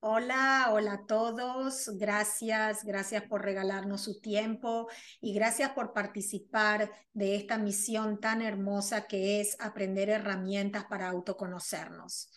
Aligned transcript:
Hola, 0.00 0.68
hola 0.72 0.92
a 0.94 1.06
todos. 1.06 1.90
Gracias, 1.96 2.84
gracias 2.84 3.24
por 3.24 3.42
regalarnos 3.42 4.02
su 4.02 4.20
tiempo 4.20 4.88
y 5.20 5.34
gracias 5.34 5.70
por 5.72 5.92
participar 5.92 6.90
de 7.12 7.34
esta 7.34 7.58
misión 7.58 8.20
tan 8.20 8.40
hermosa 8.40 9.06
que 9.06 9.40
es 9.40 9.56
aprender 9.58 10.08
herramientas 10.08 10.84
para 10.84 11.08
autoconocernos. 11.08 12.30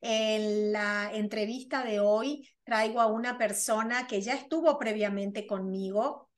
En 0.00 0.72
la 0.72 1.10
entrevista 1.14 1.82
de 1.82 1.98
hoy 1.98 2.46
traigo 2.62 3.00
a 3.00 3.06
una 3.06 3.38
persona 3.38 4.06
que 4.06 4.20
ya 4.20 4.34
estuvo 4.34 4.78
previamente 4.78 5.46
conmigo, 5.46 6.30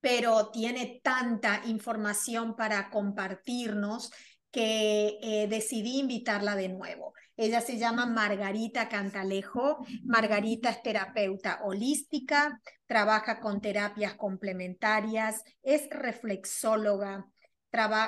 pero 0.00 0.50
tiene 0.50 1.00
tanta 1.02 1.60
información 1.66 2.56
para 2.56 2.88
compartirnos 2.88 4.10
que 4.50 5.18
eh, 5.22 5.46
decidí 5.48 5.98
invitarla 5.98 6.56
de 6.56 6.70
nuevo. 6.70 7.12
Ella 7.36 7.60
se 7.60 7.78
llama 7.78 8.06
Margarita 8.06 8.88
Cantalejo. 8.88 9.84
Margarita 10.04 10.70
es 10.70 10.82
terapeuta 10.82 11.60
holística, 11.62 12.60
trabaja 12.86 13.40
con 13.40 13.60
terapias 13.60 14.14
complementarias, 14.14 15.42
es 15.62 15.88
reflexóloga, 15.90 17.26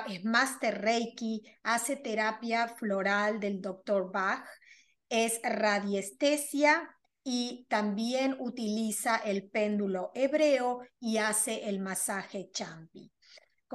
es 0.07 0.23
máster 0.23 0.79
Reiki, 0.79 1.41
hace 1.63 1.95
terapia 1.95 2.67
floral 2.67 3.39
del 3.39 3.61
Dr. 3.61 4.11
Bach, 4.11 4.45
es 5.09 5.39
radiestesia 5.43 6.95
y 7.23 7.65
también 7.67 8.35
utiliza 8.39 9.15
el 9.17 9.49
péndulo 9.49 10.11
hebreo 10.13 10.81
y 10.99 11.17
hace 11.17 11.67
el 11.67 11.79
masaje 11.79 12.49
champi. 12.51 13.14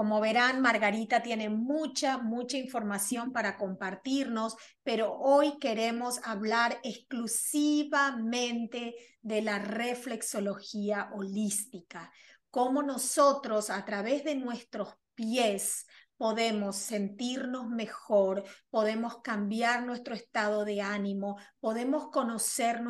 Como 0.00 0.16
verán, 0.18 0.62
Margarita 0.62 1.22
tiene 1.22 1.50
mucha, 1.50 2.16
mucha 2.16 2.56
información 2.56 3.32
para 3.32 3.58
compartirnos, 3.58 4.56
pero 4.82 5.12
hoy 5.12 5.58
queremos 5.58 6.20
hablar 6.24 6.80
exclusivamente 6.82 8.94
de 9.20 9.42
la 9.42 9.58
reflexología 9.58 11.10
holística, 11.12 12.10
cómo 12.48 12.82
nosotros 12.82 13.68
a 13.68 13.84
través 13.84 14.24
de 14.24 14.36
nuestros 14.36 14.88
pies 15.14 15.86
podemos 16.20 16.76
sentirnos 16.76 17.70
mejor, 17.70 18.44
podemos 18.68 19.22
cambiar 19.22 19.86
nuestro 19.86 20.14
estado 20.14 20.66
de 20.66 20.82
ánimo, 20.82 21.38
podemos 21.60 22.10
conocer 22.10 22.82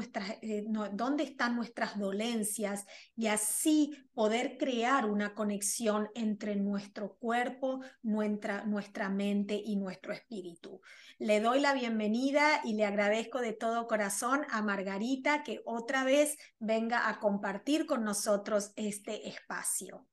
eh, 0.43 0.65
dónde 0.67 1.23
están 1.23 1.55
nuestras 1.55 1.97
dolencias 1.97 2.87
y 3.15 3.29
así 3.29 3.97
poder 4.15 4.59
crear 4.59 5.07
una 5.07 5.33
conexión 5.37 6.09
entre 6.17 6.57
nuestro 6.57 7.19
cuerpo, 7.21 7.83
nuestra, 8.03 8.65
nuestra 8.65 9.09
mente 9.09 9.63
y 9.65 9.77
nuestro 9.77 10.13
espíritu. 10.13 10.81
Le 11.21 11.39
doy 11.39 11.61
la 11.61 11.73
bienvenida 11.73 12.63
y 12.65 12.75
le 12.75 12.85
agradezco 12.85 13.41
de 13.41 13.53
todo 13.53 13.87
corazón 13.87 14.41
a 14.51 14.61
Margarita 14.61 15.45
que 15.45 15.61
otra 15.67 16.03
vez 16.03 16.37
venga 16.59 17.09
a 17.09 17.21
compartir 17.21 17.87
con 17.87 18.03
nosotros 18.03 18.73
este 18.75 19.29
espacio. 19.29 20.05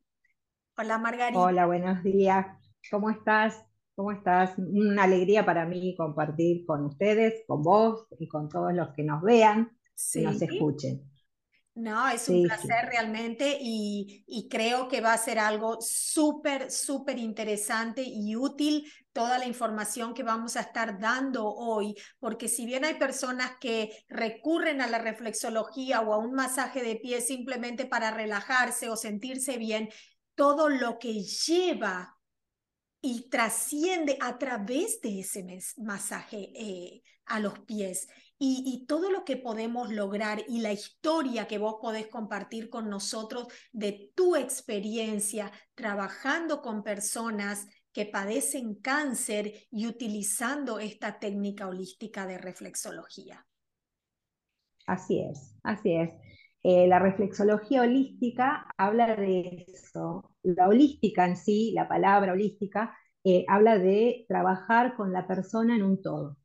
Hola 0.77 0.99
Margarita. 0.99 1.39
Hola, 1.39 1.65
buenos 1.65 2.03
días. 2.03 2.45
¿Cómo 2.89 3.09
estás? 3.09 3.63
¿Cómo 3.95 4.11
estás? 4.11 4.57
Una 4.57 5.03
alegría 5.03 5.45
para 5.45 5.65
mí 5.65 5.95
compartir 5.95 6.65
con 6.65 6.85
ustedes, 6.85 7.43
con 7.47 7.63
vos 7.63 8.07
y 8.19 8.27
con 8.27 8.47
todos 8.47 8.73
los 8.73 8.89
que 8.89 9.03
nos 9.03 9.21
vean 9.21 9.71
y 10.13 10.21
nos 10.21 10.41
escuchen. 10.41 11.03
No, 11.73 12.07
es 12.09 12.27
un 12.27 12.41
placer 12.41 12.87
realmente 12.89 13.55
y, 13.61 14.23
y, 14.25 14.49
creo 14.49 14.87
que 14.87 14.99
va 14.99 15.13
a 15.13 15.17
ser 15.17 15.37
algo 15.37 15.77
súper, 15.79 16.71
súper 16.71 17.19
interesante 17.19 18.01
y 18.03 18.35
útil 18.35 18.91
toda 19.13 19.37
la 19.37 19.45
información 19.45 20.15
que 20.15 20.23
vamos 20.23 20.57
a 20.57 20.61
estar 20.61 20.99
dando 20.99 21.45
hoy, 21.45 21.93
porque 22.17 22.47
si 22.47 22.65
bien 22.65 22.83
hay 22.83 22.95
personas 22.95 23.51
que 23.61 23.91
recurren 24.09 24.81
a 24.81 24.87
la 24.87 24.97
reflexología 24.97 26.01
o 26.01 26.13
a 26.13 26.17
un 26.17 26.33
masaje 26.33 26.81
de 26.81 26.95
pie 26.95 27.21
simplemente 27.21 27.85
para 27.85 28.09
relajarse 28.09 28.89
o 28.89 28.95
sentirse 28.95 29.59
bien, 29.59 29.89
todo 30.33 30.69
lo 30.69 30.97
que 30.97 31.21
lleva 31.21 32.16
y 33.01 33.29
trasciende 33.29 34.17
a 34.21 34.37
través 34.37 35.01
de 35.01 35.19
ese 35.19 35.45
masaje 35.77 36.51
eh, 36.55 37.03
a 37.25 37.39
los 37.39 37.59
pies. 37.59 38.07
Y, 38.39 38.85
todo 38.87 39.09
lo 39.09 39.25
que 39.25 39.35
podemos 39.35 39.91
lograr 39.91 40.43
y 40.47 40.59
la 40.59 40.71
historia 40.71 41.47
que 41.47 41.57
vos 41.57 41.77
podés 41.81 42.07
compartir 42.07 42.69
con 42.69 42.87
nosotros 42.87 43.47
de 43.71 44.11
tu 44.15 44.35
experiencia 44.35 45.51
trabajando 45.73 46.61
con 46.61 46.83
personas 46.83 47.65
que 47.91 48.05
padecen 48.05 48.75
cáncer 48.75 49.53
y 49.71 49.87
utilizando 49.87 50.77
esta 50.79 51.17
técnica 51.17 51.67
holística 51.67 52.27
de 52.27 52.37
reflexología. 52.37 53.43
Así 54.85 55.19
es, 55.19 55.55
así 55.63 55.95
es. 55.95 56.11
Eh, 56.61 56.87
la 56.87 56.99
reflexología 56.99 57.81
holística 57.81 58.67
habla 58.77 59.15
de 59.15 59.65
eso. 59.67 60.31
La 60.55 60.69
holística 60.69 61.25
en 61.25 61.35
sí, 61.35 61.71
la 61.73 61.89
palabra 61.89 62.31
holística, 62.31 62.95
eh, 63.23 63.43
habla 63.49 63.77
de 63.77 64.25
trabajar 64.29 64.95
con 64.95 65.11
la 65.11 65.27
persona 65.27 65.75
en 65.75 65.83
un 65.83 66.01
todo, 66.01 66.37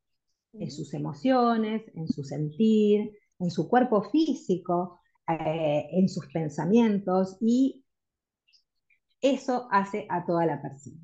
en 0.52 0.70
sus 0.70 0.92
emociones, 0.94 1.84
en 1.94 2.08
su 2.08 2.24
sentir, 2.24 3.12
en 3.38 3.50
su 3.50 3.68
cuerpo 3.68 4.02
físico, 4.10 5.00
eh, 5.28 5.86
en 5.92 6.08
sus 6.08 6.26
pensamientos 6.32 7.36
y 7.40 7.84
eso 9.20 9.68
hace 9.70 10.06
a 10.10 10.26
toda 10.26 10.46
la 10.46 10.60
persona. 10.60 10.98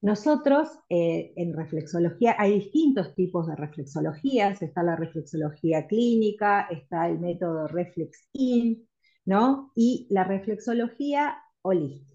Nosotros 0.00 0.68
eh, 0.88 1.32
en 1.36 1.56
reflexología 1.56 2.36
hay 2.38 2.60
distintos 2.60 3.14
tipos 3.16 3.48
de 3.48 3.56
reflexologías, 3.56 4.62
está 4.62 4.84
la 4.84 4.94
reflexología 4.94 5.88
clínica, 5.88 6.68
está 6.70 7.08
el 7.08 7.18
método 7.18 7.66
Reflex-In, 7.66 8.88
¿no? 9.24 9.72
Y 9.74 10.06
la 10.10 10.24
reflexología 10.24 11.36
holística. 11.62 12.11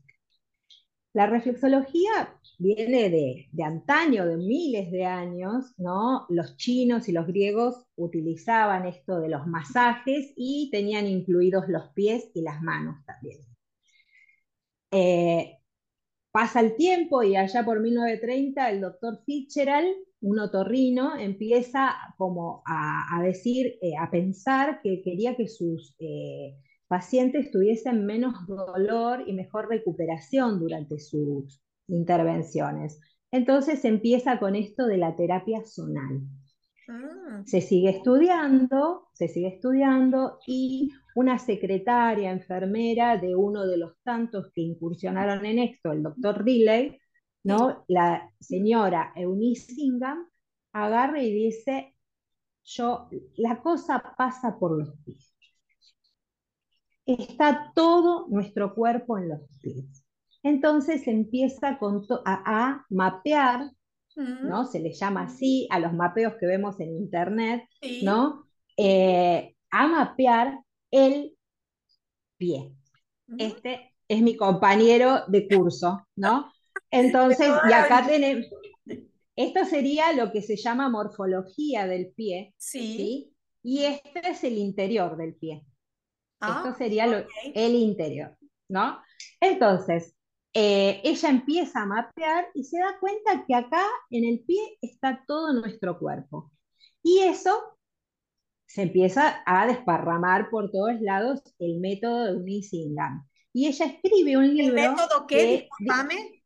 La 1.18 1.26
reflexología 1.26 2.38
viene 2.60 3.10
de, 3.10 3.50
de, 3.52 3.64
antaño, 3.64 4.24
de 4.28 4.38
miles 4.38 4.92
de 4.92 5.04
años, 5.04 5.74
¿no? 5.80 6.28
Los 6.30 6.58
chinos 6.58 7.10
y 7.10 7.12
los 7.12 7.26
griegos 7.26 7.88
utilizaban 7.96 8.86
esto 8.86 9.20
de 9.20 9.28
los 9.28 9.48
masajes 9.48 10.32
y 10.36 10.70
tenían 10.72 11.08
incluidos 11.08 11.70
los 11.70 11.90
pies 11.96 12.30
y 12.36 12.42
las 12.44 12.62
manos 12.62 13.04
también. 13.08 13.40
Eh, 14.92 15.58
Pasa 16.38 16.60
el 16.60 16.76
tiempo 16.76 17.24
y 17.24 17.36
allá 17.36 17.66
por 17.66 17.80
1930 17.80 18.70
el 18.70 18.82
doctor 18.82 19.24
Fitzgerald, 19.26 19.88
un 20.22 20.38
otorrino, 20.38 21.18
empieza 21.18 21.96
como 22.16 22.62
a, 22.68 23.24
decir, 23.24 23.80
eh, 23.82 23.94
a 24.00 24.12
pensar 24.12 24.82
que 24.84 25.02
quería 25.02 25.36
que 25.36 25.48
sus 25.48 25.96
eh, 25.98 26.60
pacientes 26.88 27.52
tuviesen 27.52 28.06
menos 28.06 28.48
dolor 28.48 29.24
y 29.28 29.34
mejor 29.34 29.70
recuperación 29.70 30.60
durante 30.60 31.00
sus 31.00 31.62
intervenciones. 31.88 33.00
Entonces 33.32 33.84
empieza 33.86 34.40
con 34.40 34.56
esto 34.56 34.86
de 34.86 34.98
la 34.98 35.16
terapia 35.16 35.64
zonal. 35.66 36.22
Ah. 36.90 37.44
Se 37.46 37.62
sigue 37.62 37.90
estudiando, 37.90 39.10
se 39.14 39.28
sigue 39.28 39.48
estudiando 39.48 40.40
y 40.48 40.92
una 41.16 41.38
secretaria, 41.40 42.32
enfermera 42.32 43.18
de 43.18 43.36
uno 43.36 43.66
de 43.66 43.78
los 43.78 43.94
tantos 44.04 44.52
que 44.54 44.62
incursionaron 44.62 45.46
en 45.46 45.60
esto, 45.60 45.92
el 45.92 46.04
doctor 46.04 46.44
Riley, 46.46 46.98
¿no? 47.44 47.84
la 47.88 48.32
señora 48.40 49.14
Eunice 49.16 49.74
Singham, 49.74 50.28
agarra 50.74 51.22
y 51.22 51.34
dice, 51.34 51.96
yo, 52.64 53.10
la 53.36 53.62
cosa 53.62 54.16
pasa 54.18 54.58
por 54.60 54.78
los 54.78 54.96
pies. 55.04 55.27
Está 57.08 57.72
todo 57.74 58.28
nuestro 58.30 58.76
cuerpo 58.76 59.18
en 59.18 59.30
los 59.30 59.40
pies. 59.62 60.04
Entonces 60.44 61.08
empieza 61.08 61.80
con 61.80 62.06
a, 62.26 62.86
mapear, 62.90 63.72
¿no? 64.16 64.66
Se 64.66 64.80
le 64.80 64.94
llama 64.94 65.24
así 65.24 65.68
a 65.72 65.80
los 65.80 65.94
mapeos 65.94 66.36
que 66.40 66.46
vemos 66.46 66.80
en 66.80 66.96
internet, 66.96 67.64
¿no? 68.04 68.46
Eh, 68.76 69.56
a 69.72 69.88
mapear 69.88 70.60
el 70.92 71.34
pie. 72.38 72.74
Este 73.38 73.94
es 74.08 74.22
mi 74.22 74.36
compañero 74.36 75.24
de 75.28 75.48
curso, 75.48 76.08
¿no? 76.16 76.52
Entonces, 76.92 77.50
y 77.70 77.74
acá 77.74 78.06
tenemos, 78.08 78.48
esto 79.38 79.66
sería 79.66 80.14
lo 80.14 80.32
que 80.32 80.42
se 80.42 80.56
llama 80.56 80.90
morfología 80.90 81.86
del 81.86 82.12
pie, 82.12 82.54
sí. 82.58 83.34
Y 83.62 83.84
este 83.84 84.30
es 84.30 84.44
el 84.44 84.58
interior 84.58 85.18
del 85.18 85.36
pie. 85.36 85.64
Ah, 86.40 86.64
esto 86.64 86.78
sería 86.78 87.26
el 87.54 87.76
interior, 87.76 88.38
¿no? 88.70 89.02
Entonces, 89.40 90.16
eh, 90.54 91.02
ella 91.04 91.30
empieza 91.30 91.82
a 91.82 91.86
mapear 91.86 92.48
y 92.54 92.64
se 92.64 92.80
da 92.80 92.98
cuenta 93.00 93.46
que 93.46 93.56
acá 93.56 93.86
en 94.10 94.26
el 94.26 94.40
pie 94.40 94.78
está 94.82 95.24
todo 95.28 95.54
nuestro 95.54 96.00
cuerpo. 96.00 96.52
Y 97.04 97.20
eso 97.20 97.78
se 98.66 98.82
empieza 98.84 99.44
a 99.46 99.68
desparramar 99.68 100.50
por 100.50 100.72
todos 100.72 101.00
lados 101.00 101.42
el 101.60 101.80
método 101.80 102.26
de 102.26 102.32
Eunice 102.32 102.78
Y 103.54 103.68
ella 103.68 103.86
escribe 103.86 104.38
un 104.38 104.54
libro. 104.54 104.78
¿El 104.78 104.90
método 104.90 105.28
qué? 105.28 105.46
Disculpame. 105.46 106.44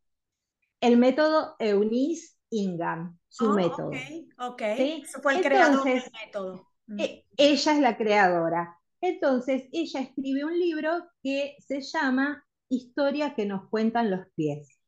El 0.81 0.97
método 0.97 1.55
Eunice 1.59 2.35
Ingham, 2.49 3.17
su 3.27 3.51
ah, 3.51 3.55
método. 3.55 3.87
Ok, 3.89 3.95
ok. 4.37 4.61
Eso 4.61 5.21
fue 5.21 5.37
el 5.37 5.41
creador 5.41 5.83
del 5.83 6.03
método. 6.25 6.67
Mm. 6.87 6.99
E, 6.99 7.25
ella 7.37 7.71
es 7.73 7.79
la 7.79 7.97
creadora. 7.97 8.77
Entonces, 9.01 9.67
ella 9.71 10.01
escribe 10.01 10.45
un 10.45 10.57
libro 10.57 10.91
que 11.23 11.55
se 11.59 11.81
llama 11.81 12.45
Historia 12.69 13.33
que 13.33 13.45
nos 13.45 13.67
cuentan 13.69 14.11
los 14.11 14.27
pies. 14.35 14.79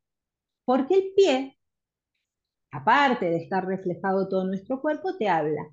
Porque 0.66 0.96
el 0.96 1.14
pie, 1.16 1.58
aparte 2.72 3.26
de 3.26 3.38
estar 3.38 3.66
reflejado 3.66 4.30
todo 4.30 4.46
nuestro 4.46 4.82
cuerpo, 4.82 5.18
te 5.18 5.28
habla. 5.28 5.64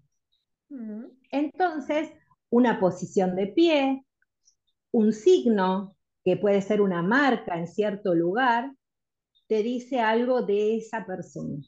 Entonces, 1.30 2.10
una 2.48 2.80
posición 2.80 3.36
de 3.36 3.48
pie, 3.48 4.04
un 4.90 5.12
signo, 5.12 5.96
que 6.24 6.36
puede 6.36 6.62
ser 6.62 6.80
una 6.80 7.02
marca 7.02 7.58
en 7.58 7.66
cierto 7.66 8.14
lugar, 8.14 8.72
te 9.46 9.62
dice 9.62 10.00
algo 10.00 10.42
de 10.42 10.76
esa 10.76 11.06
persona. 11.06 11.58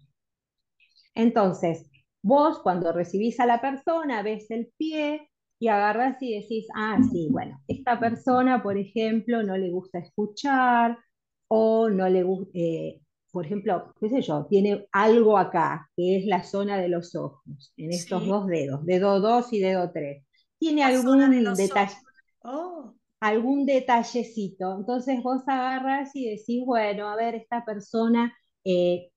Entonces, 1.14 1.90
vos 2.22 2.60
cuando 2.60 2.92
recibís 2.92 3.40
a 3.40 3.46
la 3.46 3.60
persona, 3.60 4.22
ves 4.22 4.50
el 4.50 4.72
pie 4.76 5.31
y 5.62 5.68
agarras 5.68 6.20
y 6.20 6.40
decís, 6.40 6.66
ah, 6.74 6.98
sí, 7.12 7.28
bueno, 7.30 7.62
esta 7.68 8.00
persona, 8.00 8.64
por 8.64 8.76
ejemplo, 8.76 9.44
no 9.44 9.56
le 9.56 9.70
gusta 9.70 10.00
escuchar 10.00 10.98
o 11.46 11.88
no 11.88 12.08
le 12.08 12.24
gusta, 12.24 12.50
eh, 12.52 13.00
por 13.30 13.46
ejemplo, 13.46 13.94
qué 14.00 14.08
sé 14.08 14.22
yo, 14.22 14.44
tiene 14.50 14.88
algo 14.90 15.38
acá, 15.38 15.88
que 15.96 16.16
es 16.16 16.26
la 16.26 16.42
zona 16.42 16.78
de 16.78 16.88
los 16.88 17.14
ojos, 17.14 17.72
en 17.76 17.92
estos 17.92 18.26
dos 18.26 18.48
dedos, 18.48 18.84
dedo 18.84 19.20
2 19.20 19.52
y 19.52 19.60
dedo 19.60 19.92
3. 19.92 20.26
Tiene 20.58 20.82
algún 20.82 21.30
detalle. 21.54 21.94
Oh. 22.42 22.94
Algún 23.20 23.64
detallecito. 23.64 24.78
Entonces 24.80 25.22
vos 25.22 25.42
agarras 25.46 26.10
y 26.16 26.28
decís, 26.28 26.64
bueno, 26.66 27.08
a 27.08 27.14
ver, 27.14 27.36
esta 27.36 27.64
persona, 27.64 28.36
eh, 28.64 29.12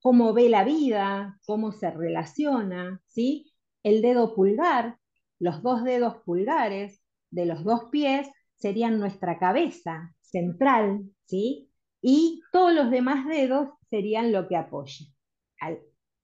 cómo 0.00 0.34
ve 0.34 0.50
la 0.50 0.62
vida, 0.62 1.36
cómo 1.46 1.72
se 1.72 1.90
relaciona, 1.90 3.02
¿sí? 3.08 3.52
El 3.82 4.02
dedo 4.02 4.36
pulgar, 4.36 4.99
los 5.40 5.62
dos 5.62 5.82
dedos 5.82 6.18
pulgares 6.24 7.02
de 7.30 7.46
los 7.46 7.64
dos 7.64 7.86
pies 7.90 8.28
serían 8.54 9.00
nuestra 9.00 9.38
cabeza 9.38 10.14
central, 10.20 11.02
¿sí? 11.26 11.70
y 12.02 12.40
todos 12.52 12.72
los 12.72 12.90
demás 12.90 13.26
dedos 13.26 13.70
serían 13.88 14.32
lo 14.32 14.48
que 14.48 14.56
apoya, 14.56 15.06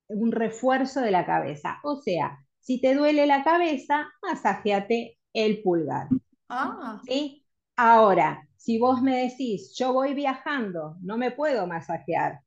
un 0.08 0.32
refuerzo 0.32 1.00
de 1.00 1.10
la 1.10 1.26
cabeza. 1.26 1.80
O 1.82 1.96
sea, 1.96 2.38
si 2.60 2.80
te 2.80 2.94
duele 2.94 3.26
la 3.26 3.42
cabeza, 3.42 4.08
masajeate 4.22 5.18
el 5.32 5.62
pulgar. 5.62 6.08
Ah. 6.48 7.00
¿Sí? 7.06 7.44
Ahora, 7.76 8.48
si 8.56 8.78
vos 8.78 9.02
me 9.02 9.16
decís, 9.28 9.74
yo 9.76 9.92
voy 9.92 10.14
viajando, 10.14 10.96
no 11.02 11.18
me 11.18 11.30
puedo 11.30 11.66
masajear, 11.66 12.40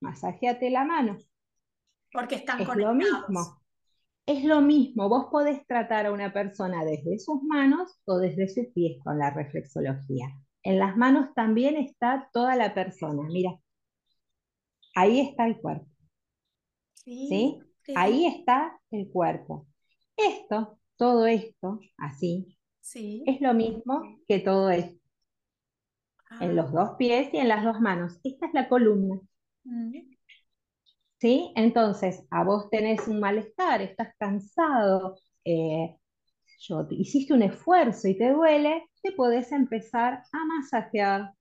masajeate 0.00 0.70
la 0.70 0.84
mano. 0.84 1.16
Porque 2.12 2.36
están 2.36 2.60
es 2.60 2.66
conectados. 2.66 3.28
lo 3.28 3.38
mismo. 3.38 3.59
Es 4.30 4.44
lo 4.44 4.60
mismo, 4.60 5.08
vos 5.08 5.26
podés 5.28 5.66
tratar 5.66 6.06
a 6.06 6.12
una 6.12 6.32
persona 6.32 6.84
desde 6.84 7.18
sus 7.18 7.42
manos 7.42 7.98
o 8.04 8.18
desde 8.18 8.46
sus 8.46 8.68
pies 8.68 9.02
con 9.02 9.18
la 9.18 9.30
reflexología. 9.30 10.28
En 10.62 10.78
las 10.78 10.96
manos 10.96 11.34
también 11.34 11.74
está 11.74 12.30
toda 12.32 12.54
la 12.54 12.72
persona. 12.72 13.24
Mira, 13.24 13.58
ahí 14.94 15.18
está 15.18 15.48
el 15.48 15.60
cuerpo. 15.60 15.88
Sí, 16.94 17.58
Ahí 17.96 18.24
está 18.24 18.78
el 18.92 19.10
cuerpo. 19.10 19.66
Esto, 20.16 20.78
todo 20.96 21.26
esto, 21.26 21.80
así, 21.98 22.56
sí. 22.78 23.24
es 23.26 23.40
lo 23.40 23.52
mismo 23.52 24.00
que 24.28 24.38
todo 24.38 24.70
esto. 24.70 24.96
En 26.40 26.54
los 26.54 26.70
dos 26.70 26.90
pies 26.98 27.34
y 27.34 27.38
en 27.38 27.48
las 27.48 27.64
dos 27.64 27.80
manos. 27.80 28.20
Esta 28.22 28.46
es 28.46 28.54
la 28.54 28.68
columna. 28.68 29.20
Mm. 29.64 29.90
¿Sí? 31.20 31.52
Entonces, 31.54 32.26
a 32.30 32.44
vos 32.44 32.70
tenés 32.70 33.06
un 33.06 33.20
malestar, 33.20 33.82
estás 33.82 34.14
cansado, 34.18 35.18
eh, 35.44 35.96
yo, 36.60 36.86
hiciste 36.90 37.34
un 37.34 37.42
esfuerzo 37.42 38.08
y 38.08 38.16
te 38.16 38.30
duele, 38.32 38.88
te 39.02 39.12
podés 39.12 39.52
empezar 39.52 40.22
a 40.32 40.44
masajear 40.46 41.32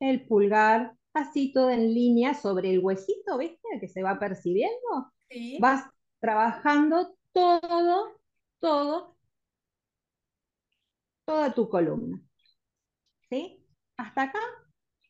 el 0.00 0.26
pulgar, 0.26 0.94
así 1.14 1.52
todo 1.52 1.70
en 1.70 1.94
línea 1.94 2.34
sobre 2.34 2.70
el 2.72 2.80
huesito, 2.80 3.38
¿viste? 3.38 3.68
Que 3.80 3.88
se 3.88 4.02
va 4.02 4.18
percibiendo. 4.18 5.12
Vas 5.60 5.84
trabajando 6.20 7.16
todo, 7.32 8.20
todo, 8.60 9.16
toda 11.24 11.52
tu 11.54 11.68
columna. 11.68 12.20
¿Sí? 13.28 13.64
Hasta 13.96 14.22
acá 14.24 14.40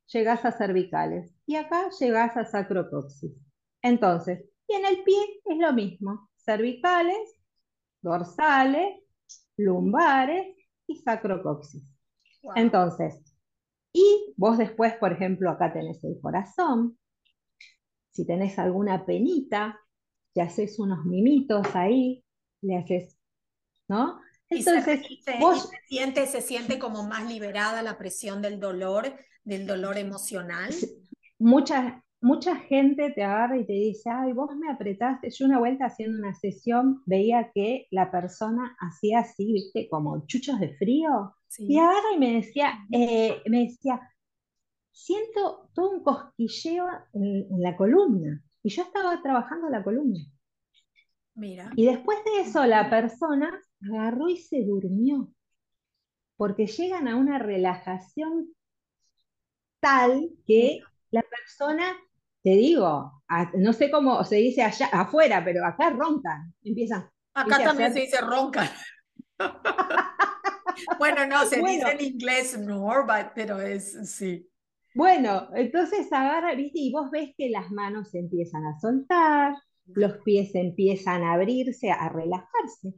llegas 0.06 0.44
a 0.44 0.52
cervicales 0.52 1.34
y 1.46 1.56
acá 1.56 1.90
llegas 1.98 2.36
a 2.36 2.44
sacrocoxis. 2.44 3.32
Entonces, 3.82 4.44
y 4.68 4.74
en 4.74 4.86
el 4.86 5.02
pie 5.02 5.18
es 5.44 5.58
lo 5.58 5.72
mismo, 5.72 6.30
cervicales, 6.36 7.40
dorsales, 8.00 9.00
lumbares 9.56 10.56
y 10.86 10.96
sacrocoxis. 10.96 11.84
Entonces, 12.54 13.22
y 13.92 14.32
vos 14.36 14.58
después, 14.58 14.94
por 14.94 15.12
ejemplo, 15.12 15.50
acá 15.50 15.72
tenés 15.72 16.02
el 16.04 16.18
corazón, 16.20 16.98
si 18.10 18.26
tenés 18.26 18.58
alguna 18.58 19.04
penita, 19.04 19.78
te 20.34 20.42
haces 20.42 20.78
unos 20.78 21.04
mimitos 21.04 21.66
ahí, 21.74 22.24
le 22.62 22.76
haces, 22.76 23.18
¿no? 23.88 24.20
Entonces, 24.48 25.02
vos... 25.40 25.70
se, 25.70 25.76
siente, 25.88 26.26
se 26.26 26.42
siente 26.42 26.78
como 26.78 27.04
más 27.04 27.26
liberada 27.26 27.82
la 27.82 27.96
presión 27.96 28.42
del 28.42 28.60
dolor, 28.60 29.16
del 29.44 29.66
dolor 29.66 29.96
emocional. 29.96 30.74
Muchas, 31.38 32.02
mucha 32.22 32.54
gente 32.56 33.10
te 33.10 33.22
agarra 33.24 33.58
y 33.58 33.66
te 33.66 33.72
dice, 33.72 34.08
ay, 34.08 34.32
vos 34.32 34.54
me 34.56 34.70
apretaste. 34.70 35.28
Yo 35.30 35.44
una 35.44 35.58
vuelta 35.58 35.86
haciendo 35.86 36.18
una 36.18 36.34
sesión 36.34 37.02
veía 37.04 37.50
que 37.52 37.88
la 37.90 38.10
persona 38.10 38.76
hacía 38.78 39.20
así, 39.20 39.52
viste, 39.52 39.88
como 39.90 40.24
chuchos 40.26 40.58
de 40.60 40.74
frío. 40.76 41.34
Y 41.58 41.76
agarra 41.78 42.14
y 42.14 42.18
me 42.18 42.34
decía, 42.34 42.74
eh, 42.92 43.42
me 43.46 43.64
decía, 43.64 44.00
siento 44.92 45.68
todo 45.74 45.90
un 45.90 46.02
cosquilleo 46.04 46.86
en, 47.12 47.60
la 47.60 47.76
columna. 47.76 48.42
Y 48.62 48.70
yo 48.70 48.82
estaba 48.84 49.20
trabajando 49.20 49.68
la 49.68 49.82
columna. 49.82 50.20
Mira. 51.34 51.72
Y 51.74 51.86
después 51.86 52.18
de 52.24 52.42
eso 52.42 52.64
la 52.66 52.88
persona 52.88 53.60
agarró 53.90 54.28
y 54.28 54.36
se 54.36 54.62
durmió. 54.62 55.28
Porque 56.36 56.68
llegan 56.68 57.08
a 57.08 57.16
una 57.16 57.38
relajación 57.38 58.54
tal 59.80 60.30
que 60.46 60.80
la 61.10 61.22
persona 61.22 61.92
te 62.42 62.50
digo, 62.50 63.22
no 63.54 63.72
sé 63.72 63.90
cómo 63.90 64.24
se 64.24 64.36
dice 64.36 64.62
allá 64.62 64.86
afuera, 64.92 65.44
pero 65.44 65.64
acá 65.64 65.90
roncan, 65.90 66.52
empiezan. 66.62 67.08
Acá 67.34 67.62
también 67.62 67.92
se 67.92 68.00
dice 68.00 68.20
roncan. 68.20 68.68
bueno, 70.98 71.26
no, 71.26 71.44
se 71.46 71.62
dice 71.62 71.92
en 71.92 72.00
inglés 72.00 72.58
no, 72.58 72.90
pero 73.34 73.60
es 73.60 74.16
sí. 74.16 74.48
Bueno, 74.94 75.48
entonces 75.54 76.12
agarra, 76.12 76.54
viste, 76.54 76.80
y 76.80 76.92
vos 76.92 77.10
ves 77.10 77.30
que 77.38 77.48
las 77.48 77.70
manos 77.70 78.10
se 78.10 78.18
empiezan 78.18 78.66
a 78.66 78.78
soltar, 78.78 79.54
los 79.86 80.18
pies 80.18 80.54
empiezan 80.54 81.22
a 81.22 81.34
abrirse, 81.34 81.90
a 81.90 82.08
relajarse. 82.08 82.92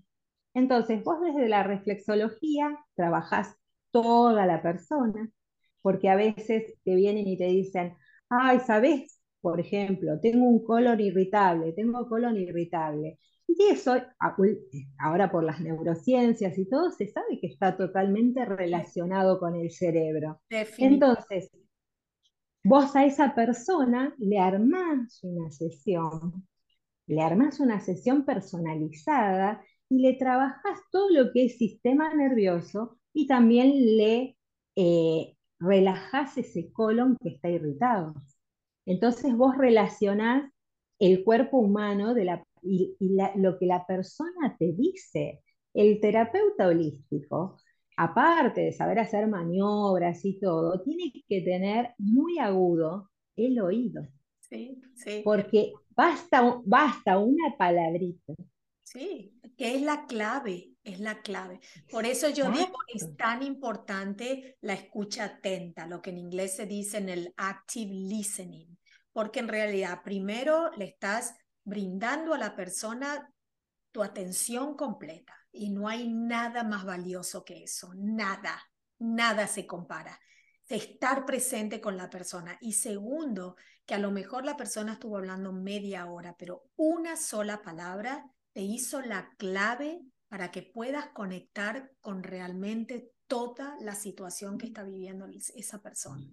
Entonces, 0.55 1.05
vos 1.05 1.21
desde 1.21 1.49
la 1.49 1.63
reflexología 1.63 2.79
trabajás 2.95 3.57
toda 3.91 4.47
la 4.47 4.63
persona, 4.63 5.31
porque 5.83 6.09
a 6.09 6.17
veces 6.17 6.75
te 6.85 6.95
vienen 6.95 7.29
y 7.29 7.37
te 7.37 7.47
dicen, 7.47 7.97
ay, 8.29 8.59
¿sabes 8.61 9.14
por 9.45 9.61
ejemplo, 9.61 10.19
tengo 10.21 10.47
un 10.47 10.65
colon 10.65 10.99
irritable, 11.01 11.75
tengo 11.75 12.09
colon 12.09 12.35
irritable. 12.39 13.19
Y 13.47 13.63
eso, 13.71 13.95
ahora 14.99 15.31
por 15.31 15.45
las 15.45 15.61
neurociencias 15.61 16.57
y 16.57 16.67
todo, 16.67 16.91
se 16.91 17.09
sabe 17.09 17.39
que 17.39 17.49
está 17.49 17.77
totalmente 17.77 18.43
relacionado 18.47 19.39
con 19.39 19.55
el 19.55 19.71
cerebro. 19.71 20.41
Entonces, 20.79 21.51
vos 22.65 22.97
a 22.97 23.05
esa 23.05 23.35
persona 23.35 24.15
le 24.17 24.39
armás 24.39 25.23
una 25.23 25.51
sesión, 25.51 26.49
le 27.07 27.21
armás 27.21 27.61
una 27.61 27.81
sesión 27.81 28.25
personalizada 28.25 29.63
y 29.91 29.99
le 29.99 30.15
trabajás 30.15 30.79
todo 30.91 31.11
lo 31.11 31.33
que 31.33 31.45
es 31.45 31.59
sistema 31.59 32.15
nervioso 32.15 32.99
y 33.13 33.27
también 33.27 33.73
le 33.99 34.39
eh, 34.75 35.37
relajás 35.61 36.39
ese 36.39 36.73
colon 36.73 37.19
que 37.23 37.29
está 37.29 37.51
irritado. 37.51 38.15
Entonces 38.87 39.37
vos 39.37 39.57
relacionás 39.57 40.51
el 40.99 41.25
cuerpo 41.25 41.59
humano 41.59 42.15
de 42.15 42.25
la, 42.25 42.45
y, 42.63 42.97
lo 43.37 43.59
que 43.59 43.67
la 43.67 43.87
persona 43.87 44.57
te 44.59 44.73
dice. 44.73 45.43
El 45.73 46.01
terapeuta 46.01 46.69
holístico, 46.69 47.59
aparte 47.97 48.61
de 48.63 48.73
saber 48.73 49.01
hacer 49.01 49.27
maniobras 49.27 50.25
y 50.25 50.39
todo, 50.39 50.81
tiene 50.83 51.13
que 51.29 51.41
tener 51.41 51.95
muy 51.99 52.39
agudo 52.39 53.11
el 53.37 53.61
oído. 53.61 54.03
Sí, 54.39 54.81
sí. 54.95 55.23
Porque 55.25 55.73
basta, 55.91 56.61
basta 56.65 57.19
una 57.19 57.57
palabrita. 57.59 58.35
Sí, 58.85 59.33
que 59.57 59.75
es 59.75 59.83
la 59.83 60.07
clave, 60.07 60.74
es 60.85 61.01
la 61.01 61.23
clave. 61.23 61.61
Por 61.91 62.07
eso 62.07 62.29
yo 62.29 62.51
digo, 62.51 62.79
es 62.95 63.17
tan 63.17 63.43
importante 63.43 64.57
la 64.61 64.75
escucha 64.75 65.25
atenta, 65.25 65.87
lo 65.87 66.01
que 66.01 66.11
en 66.11 66.19
inglés 66.19 66.55
se 66.57 66.67
dice 66.67 66.99
en 66.99 67.09
el 67.09 67.35
active 67.37 67.93
listening 67.93 68.77
porque 69.15 69.39
en 69.39 69.49
realidad 69.49 70.03
primero 70.03 70.73
le 70.73 70.87
estás 70.87 71.35
brindando 71.63 72.35
a 72.35 72.39
la 72.39 72.55
persona 72.55 73.33
tu 73.93 74.03
atención 74.03 74.77
completa. 74.77 75.33
Y 75.53 75.71
no 75.71 75.87
hay 75.87 76.13
nada 76.13 76.65
más 76.65 76.85
valioso 76.85 77.45
que 77.45 77.63
eso, 77.63 77.93
nada, 77.95 78.61
nada 78.99 79.47
se 79.47 79.67
compara. 79.67 80.21
estar 80.69 81.25
presente 81.27 81.81
con 81.81 81.97
la 81.97 82.11
persona. 82.11 82.59
Y 82.61 82.73
segundo, 82.73 83.55
que 83.87 83.95
a 83.95 83.99
lo 83.99 84.11
mejor 84.11 84.45
la 84.45 84.57
persona 84.57 84.95
estuvo 84.95 85.19
hablando 85.19 85.53
media 85.53 86.07
hora, 86.07 86.35
pero 86.37 86.65
una 86.75 87.17
sola 87.17 87.63
palabra 87.63 88.25
te 88.53 88.63
hizo 88.63 89.01
la 89.01 89.31
clave 89.39 90.01
para 90.35 90.51
que 90.51 90.63
puedas 90.63 91.07
conectar 91.11 91.93
con 92.01 92.25
realmente 92.25 93.13
toda 93.29 93.77
la 93.81 93.95
situación 93.95 94.59
que 94.59 94.67
está 94.67 94.83
viviendo 94.83 95.29
esa 95.55 95.81
persona. 95.81 96.27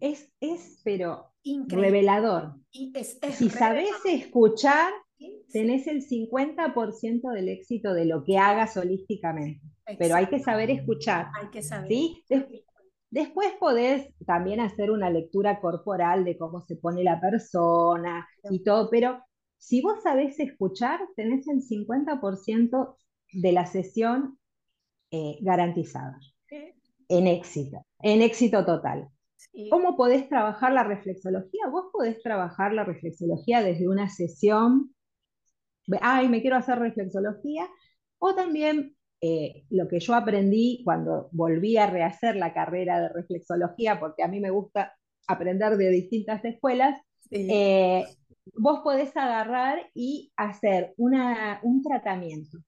Es, 0.00 0.32
es 0.40 0.80
pero 0.82 1.32
revelador. 1.68 2.54
Y 2.72 2.90
es, 2.96 3.20
si 3.34 3.50
sabes 3.50 3.90
escuchar, 4.04 4.92
tenés 5.52 5.86
el 5.86 6.04
50% 6.04 7.32
del 7.32 7.48
éxito 7.50 7.94
de 7.94 8.04
lo 8.04 8.24
que 8.24 8.36
hagas 8.36 8.76
holísticamente. 8.76 9.62
Pero 9.96 10.16
hay 10.16 10.26
que 10.26 10.40
saber 10.40 10.68
escuchar. 10.68 11.28
Hay 11.40 11.50
que 11.50 11.62
saber. 11.62 11.88
¿sí? 11.88 12.24
después 13.10 13.52
podés 13.60 14.12
también 14.26 14.58
hacer 14.58 14.90
una 14.90 15.08
lectura 15.08 15.60
corporal 15.60 16.24
de 16.24 16.36
cómo 16.36 16.62
se 16.62 16.74
pone 16.74 17.04
la 17.04 17.20
persona 17.20 18.26
y 18.50 18.64
todo, 18.64 18.90
pero 18.90 19.22
si 19.58 19.82
vos 19.82 20.02
sabés 20.02 20.38
escuchar, 20.40 21.00
tenés 21.16 21.46
el 21.48 21.62
50% 21.62 22.96
de 23.32 23.52
la 23.52 23.66
sesión 23.66 24.38
eh, 25.10 25.38
garantizada. 25.40 26.18
En 27.10 27.26
éxito, 27.26 27.84
en 28.00 28.22
éxito 28.22 28.64
total. 28.64 29.08
¿Cómo 29.70 29.96
podés 29.96 30.28
trabajar 30.28 30.72
la 30.72 30.84
reflexología? 30.84 31.68
Vos 31.70 31.86
podés 31.92 32.22
trabajar 32.22 32.72
la 32.72 32.84
reflexología 32.84 33.62
desde 33.62 33.88
una 33.88 34.08
sesión, 34.08 34.94
ay, 36.00 36.28
me 36.28 36.42
quiero 36.42 36.56
hacer 36.56 36.78
reflexología, 36.78 37.68
o 38.18 38.34
también 38.34 38.96
eh, 39.20 39.64
lo 39.70 39.88
que 39.88 40.00
yo 40.00 40.14
aprendí 40.14 40.82
cuando 40.84 41.28
volví 41.32 41.76
a 41.76 41.88
rehacer 41.88 42.36
la 42.36 42.52
carrera 42.52 43.00
de 43.00 43.08
reflexología, 43.08 43.98
porque 43.98 44.22
a 44.22 44.28
mí 44.28 44.38
me 44.38 44.50
gusta 44.50 44.94
aprender 45.26 45.76
de 45.76 45.90
distintas 45.90 46.44
escuelas, 46.44 47.00
eh, 47.30 48.04
vos 48.56 48.80
podés 48.80 49.16
agarrar 49.16 49.90
y 49.94 50.32
hacer 50.36 50.94
una, 50.96 51.60
un 51.62 51.82
tratamiento, 51.82 52.58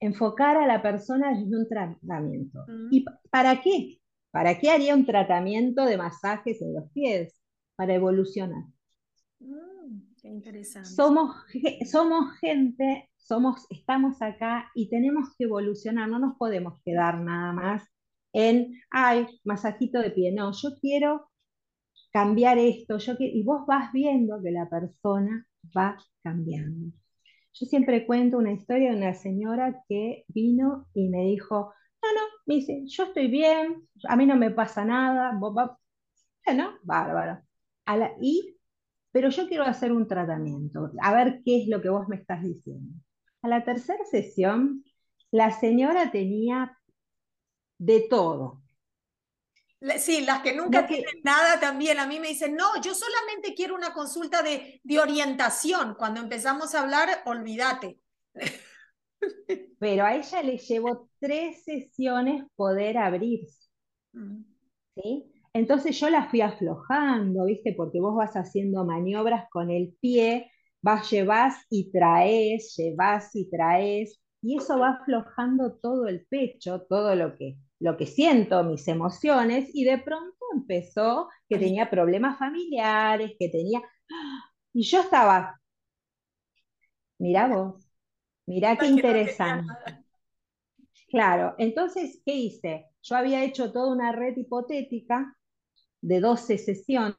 enfocar 0.00 0.56
a 0.56 0.66
la 0.66 0.82
persona 0.82 1.32
en 1.32 1.54
un 1.54 1.68
tratamiento. 1.68 2.64
¿Y 2.90 3.04
para 3.30 3.60
qué? 3.60 3.98
¿Para 4.30 4.58
qué 4.58 4.70
haría 4.70 4.94
un 4.94 5.06
tratamiento 5.06 5.84
de 5.84 5.96
masajes 5.96 6.60
en 6.62 6.74
los 6.74 6.90
pies? 6.92 7.40
Para 7.76 7.94
evolucionar. 7.94 8.64
Mm, 9.40 10.14
qué 10.20 10.28
interesante. 10.28 10.90
Somos, 10.90 11.36
somos 11.90 12.38
gente, 12.40 13.08
somos, 13.16 13.66
estamos 13.70 14.20
acá 14.20 14.70
y 14.74 14.88
tenemos 14.90 15.34
que 15.36 15.44
evolucionar, 15.44 16.08
no 16.08 16.18
nos 16.18 16.36
podemos 16.36 16.80
quedar 16.84 17.20
nada 17.20 17.52
más 17.52 17.84
en, 18.32 18.74
ay, 18.90 19.26
masajito 19.44 20.00
de 20.00 20.10
pie. 20.10 20.32
No, 20.32 20.52
yo 20.52 20.70
quiero 20.80 21.30
cambiar 22.18 22.58
esto, 22.58 22.98
y 23.20 23.42
vos 23.44 23.64
vas 23.64 23.92
viendo 23.92 24.42
que 24.42 24.50
la 24.50 24.68
persona 24.68 25.46
va 25.76 25.96
cambiando. 26.24 26.92
Yo 27.52 27.66
siempre 27.66 28.06
cuento 28.06 28.38
una 28.38 28.52
historia 28.52 28.90
de 28.90 28.96
una 28.96 29.14
señora 29.14 29.84
que 29.88 30.24
vino 30.26 30.88
y 30.94 31.08
me 31.10 31.26
dijo, 31.26 31.72
no, 32.02 32.08
no, 32.14 32.20
me 32.46 32.56
dice, 32.56 32.82
yo 32.86 33.04
estoy 33.04 33.28
bien, 33.28 33.88
a 34.08 34.16
mí 34.16 34.26
no 34.26 34.36
me 34.36 34.50
pasa 34.50 34.84
nada, 34.84 35.38
bueno, 35.38 36.72
bárbaro. 36.82 37.40
y, 38.20 38.56
pero 39.12 39.28
yo 39.28 39.46
quiero 39.46 39.62
hacer 39.62 39.92
un 39.92 40.08
tratamiento, 40.08 40.90
a 41.00 41.14
ver 41.14 41.40
qué 41.44 41.62
es 41.62 41.68
lo 41.68 41.80
que 41.80 41.88
vos 41.88 42.08
me 42.08 42.16
estás 42.16 42.42
diciendo. 42.42 42.94
A 43.42 43.48
la 43.48 43.64
tercera 43.64 44.04
sesión, 44.10 44.82
la 45.30 45.52
señora 45.52 46.10
tenía 46.10 46.76
de 47.78 48.08
todo. 48.10 48.60
Sí, 49.98 50.22
las 50.22 50.42
que 50.42 50.54
nunca 50.54 50.86
tienen 50.86 51.20
nada 51.22 51.60
también. 51.60 51.98
A 52.00 52.06
mí 52.06 52.18
me 52.18 52.28
dicen, 52.28 52.56
no, 52.56 52.80
yo 52.82 52.94
solamente 52.94 53.54
quiero 53.54 53.74
una 53.74 53.92
consulta 53.92 54.42
de, 54.42 54.80
de 54.82 54.98
orientación. 54.98 55.94
Cuando 55.94 56.20
empezamos 56.20 56.74
a 56.74 56.82
hablar, 56.82 57.08
olvídate. 57.26 58.00
Pero 59.78 60.04
a 60.04 60.16
ella 60.16 60.42
le 60.42 60.58
llevó 60.58 61.08
tres 61.20 61.64
sesiones 61.64 62.44
poder 62.56 62.98
abrirse. 62.98 63.68
Mm. 64.12 64.42
¿sí? 64.96 65.32
Entonces 65.52 65.98
yo 65.98 66.10
la 66.10 66.28
fui 66.28 66.40
aflojando, 66.40 67.44
¿viste? 67.44 67.74
Porque 67.76 68.00
vos 68.00 68.14
vas 68.16 68.34
haciendo 68.34 68.84
maniobras 68.84 69.48
con 69.50 69.70
el 69.70 69.94
pie, 70.00 70.50
vas, 70.82 71.10
llevas 71.10 71.56
y 71.70 71.90
traes, 71.90 72.74
llevas 72.76 73.34
y 73.34 73.48
traes, 73.50 74.20
y 74.42 74.56
eso 74.58 74.78
va 74.78 74.90
aflojando 75.00 75.74
todo 75.82 76.06
el 76.06 76.26
pecho, 76.26 76.82
todo 76.88 77.14
lo 77.14 77.34
que, 77.36 77.56
lo 77.80 77.96
que 77.96 78.06
siento, 78.06 78.64
mis 78.64 78.86
emociones, 78.88 79.70
y 79.72 79.84
de 79.84 79.98
pronto 79.98 80.36
empezó 80.54 81.28
que 81.48 81.58
tenía 81.58 81.90
problemas 81.90 82.38
familiares, 82.38 83.32
que 83.38 83.48
tenía... 83.48 83.82
Y 84.72 84.82
yo 84.82 85.00
estaba, 85.00 85.60
mira 87.18 87.48
vos, 87.48 87.88
Mirá 88.48 88.78
qué 88.78 88.86
interesante. 88.86 89.70
claro, 91.10 91.54
entonces, 91.58 92.22
¿qué 92.24 92.34
hice? 92.34 92.86
Yo 93.02 93.16
había 93.16 93.44
hecho 93.44 93.72
toda 93.72 93.92
una 93.92 94.10
red 94.10 94.34
hipotética 94.38 95.36
de 96.00 96.20
12 96.20 96.56
sesiones 96.56 97.16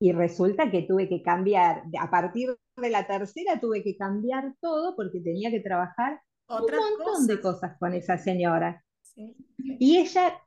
y 0.00 0.12
resulta 0.12 0.68
que 0.68 0.82
tuve 0.82 1.08
que 1.08 1.22
cambiar, 1.22 1.84
a 2.00 2.10
partir 2.10 2.56
de 2.76 2.90
la 2.90 3.06
tercera 3.06 3.60
tuve 3.60 3.84
que 3.84 3.96
cambiar 3.96 4.56
todo 4.60 4.96
porque 4.96 5.20
tenía 5.20 5.48
que 5.52 5.60
trabajar 5.60 6.20
un 6.48 6.66
montón 6.98 7.28
de 7.28 7.40
cosas 7.40 7.78
con 7.78 7.94
esa 7.94 8.18
señora. 8.18 8.84
Y 9.16 9.98
ella, 9.98 10.40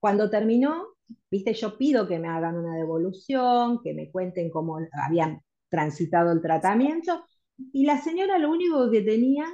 cuando 0.00 0.30
terminó, 0.30 0.86
viste, 1.30 1.54
yo 1.54 1.76
pido 1.76 2.06
que 2.06 2.18
me 2.18 2.28
hagan 2.28 2.56
una 2.56 2.76
devolución, 2.76 3.80
que 3.82 3.94
me 3.94 4.10
cuenten 4.10 4.50
cómo 4.50 4.78
habían 4.92 5.42
transitado 5.68 6.32
el 6.32 6.40
tratamiento, 6.40 7.24
y 7.72 7.84
la 7.84 7.98
señora 7.98 8.38
lo 8.38 8.50
único 8.50 8.90
que 8.90 9.02
tenía, 9.02 9.46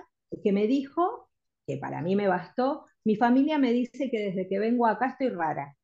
que 0.43 0.53
me 0.53 0.67
dijo, 0.67 1.29
que 1.67 1.79
para 1.79 2.03
mí 2.03 2.17
me 2.17 2.29
bastó, 2.29 2.87
mi 3.05 3.17
familia 3.17 3.59
me 3.59 3.73
dice 3.73 4.11
que 4.11 4.19
desde 4.19 4.49
que 4.49 4.59
vengo 4.59 4.87
acá 4.87 5.09
estoy 5.09 5.31
rara. 5.31 5.77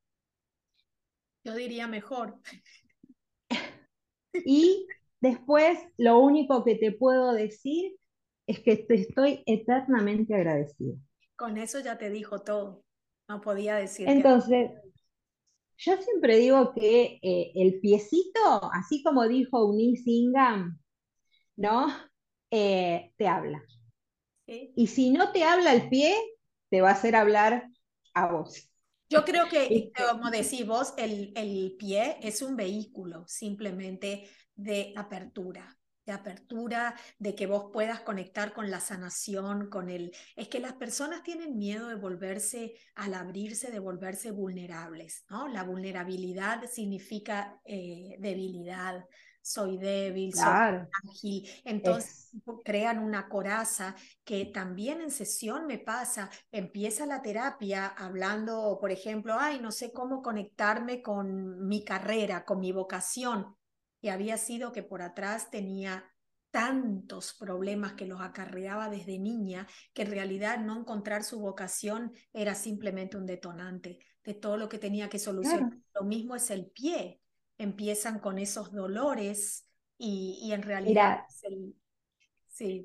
Yo 1.45 1.55
diría 1.55 1.87
mejor. 1.87 2.39
Y 4.45 4.89
después 5.21 5.79
lo 5.97 6.19
único 6.19 6.65
que 6.65 6.75
te 6.75 6.91
puedo 6.91 7.33
decir 7.33 7.95
es 8.49 8.59
que 8.59 8.77
te 8.79 8.95
estoy 8.95 9.45
eternamente 9.47 10.35
agradecida. 10.35 10.97
Con 11.37 11.59
eso 11.59 11.81
ya 11.81 11.99
te 11.99 12.11
dijo 12.11 12.41
todo. 12.41 12.85
No 13.29 13.41
podía 13.41 13.77
decir. 13.77 14.09
Entonces, 14.09 14.71
yo 15.77 15.97
siempre 16.01 16.37
digo 16.37 16.73
que 16.73 17.19
eh, 17.23 17.53
el 17.55 17.81
piecito, 17.81 18.71
así 18.73 19.03
como 19.03 19.27
dijo 19.27 19.61
Eunice 19.63 20.11
Ingham, 20.11 20.79
¿no? 21.57 21.89
Eh, 22.51 23.13
te 23.17 23.27
habla. 23.27 23.63
Y 24.47 24.87
si 24.89 25.11
no 25.11 25.33
te 25.33 25.45
habla 25.45 25.73
el 25.73 25.89
pie, 25.89 26.15
te 26.71 26.81
va 26.81 26.91
a 26.91 26.93
hacer 26.93 27.17
hablar 27.17 27.69
a 28.13 28.31
vos. 28.33 28.71
Yo 29.09 29.25
creo 29.25 29.49
que, 29.49 29.91
como 30.11 30.31
decís 30.31 30.67
vos, 30.67 30.95
el, 30.99 31.33
el 31.37 31.77
pie 31.79 32.19
es 32.23 32.43
un 32.43 32.57
vehículo 32.57 33.25
simplemente 33.27 34.29
de 34.55 34.93
apertura 34.97 35.77
de 36.07 36.13
apertura, 36.13 36.95
de 37.19 37.35
que 37.35 37.47
vos 37.47 37.71
puedas 37.73 38.01
conectar 38.01 38.53
con 38.53 38.71
la 38.71 38.81
sanación, 38.81 39.69
con 39.71 39.89
el... 39.89 40.13
Es 40.37 40.49
que 40.49 40.61
las 40.61 40.75
personas 40.75 41.23
tienen 41.23 41.57
miedo 41.57 41.89
de 41.89 41.95
volverse, 41.95 42.75
al 42.95 43.15
abrirse, 43.15 43.71
de 43.71 43.79
volverse 43.79 44.31
vulnerables, 44.31 45.25
¿no? 45.31 45.49
La 45.49 45.63
vulnerabilidad 45.63 46.65
significa 46.71 47.61
eh, 47.65 48.17
debilidad, 48.19 49.05
soy 49.45 49.77
débil, 49.77 50.33
soy 50.35 50.89
ágil. 51.07 51.49
Entonces 51.65 52.31
crean 52.65 52.99
una 52.99 53.29
coraza 53.29 53.95
que 54.25 54.47
también 54.47 55.03
en 55.03 55.11
sesión 55.11 55.67
me 55.67 55.79
pasa. 55.79 56.31
Empieza 56.51 57.05
la 57.05 57.21
terapia 57.21 57.89
hablando, 57.89 58.79
por 58.81 58.91
ejemplo, 58.91 59.37
ay, 59.39 59.61
no 59.61 59.71
sé 59.71 59.93
cómo 59.93 60.23
conectarme 60.23 61.03
con 61.03 61.67
mi 61.67 61.85
carrera, 61.85 62.45
con 62.47 62.59
mi 62.59 62.73
vocación. 62.73 63.55
Y 64.05 64.11
había 64.11 64.37
sido 64.37 64.71
que 64.73 64.83
por 64.83 65.03
atrás 65.03 65.51
tenía 65.51 66.05
tantos 66.51 67.35
problemas 67.39 67.95
que 67.95 68.07
los 68.07 68.21
acarreaba 68.21 68.89
desde 68.89 69.19
niña, 69.19 69.67
que 69.93 70.03
en 70.03 70.11
realidad 70.11 70.59
no 70.59 70.79
encontrar 70.79 71.25
su 71.25 71.41
vocación 71.41 72.13
era 72.33 72.55
simplemente 72.55 73.17
un 73.17 73.27
detonante 73.27 73.99
de 74.23 74.35
todo 74.35 74.57
lo 74.57 74.69
que 74.69 74.79
tenía 74.79 75.09
que 75.09 75.19
solucionar. 75.19 75.73
Lo 75.95 76.05
mismo 76.05 76.37
es 76.37 76.51
el 76.51 76.67
pie 76.67 77.21
empiezan 77.59 78.19
con 78.19 78.39
esos 78.39 78.73
dolores 78.73 79.67
y, 79.99 80.51
en 80.53 80.63
realidad 80.63 81.21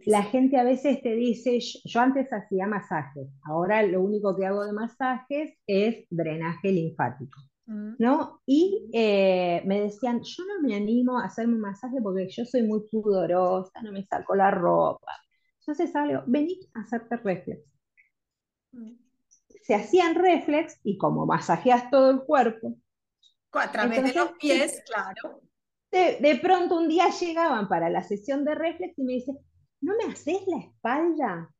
la 0.06 0.24
gente 0.24 0.58
a 0.58 0.64
veces 0.64 1.02
te 1.02 1.16
dice, 1.16 1.60
yo 1.60 2.00
antes 2.00 2.32
hacía 2.32 2.66
masajes, 2.66 3.28
ahora 3.44 3.84
lo 3.84 4.02
único 4.02 4.36
que 4.36 4.46
hago 4.46 4.66
de 4.66 4.74
masajes 4.74 5.54
es 5.68 6.06
drenaje 6.10 6.72
linfático. 6.72 7.42
Mm. 7.70 7.98
¿No? 8.00 8.42
Y 8.48 8.90
eh, 8.94 9.62
me 9.64 9.82
decían, 9.82 10.24
yo 10.24 10.44
no 10.44 10.68
me 10.68 10.76
animo 10.76 11.20
a 11.20 11.26
hacerme 11.26 11.54
un 11.54 11.62
masaje 11.62 11.98
porque 12.02 12.28
yo 12.28 12.44
soy 12.44 12.64
muy 12.64 12.82
pudorosa, 12.90 13.80
no 13.84 13.92
me 13.92 14.04
saco 14.04 14.36
la 14.36 14.50
ropa. 14.50 15.14
Entonces 15.60 15.96
algo, 15.96 16.24
vení 16.26 16.60
a 16.74 16.80
hacerte 16.80 17.18
reflex. 17.18 17.62
Mm. 18.72 18.94
Se 19.62 19.76
hacían 19.76 20.16
reflex 20.16 20.80
y 20.84 20.98
como 20.98 21.28
masajeas 21.28 21.92
todo 21.92 22.10
el 22.10 22.22
cuerpo. 22.22 22.76
A 23.52 23.72
través 23.72 24.04
de 24.04 24.14
los 24.14 24.32
pies, 24.34 24.84
claro. 24.88 25.42
De, 25.92 26.40
pronto 26.42 26.76
un 26.76 26.88
día 26.88 27.10
llegaban 27.10 27.68
para 27.68 27.90
la 27.90 28.02
sesión 28.02 28.46
de 28.46 28.56
reflex 28.56 28.98
y 28.98 29.04
me 29.04 29.14
dicen, 29.14 29.38
¿no 29.82 29.94
me 29.96 30.12
haces 30.12 30.42
la 30.48 30.58
espalda? 30.58 31.54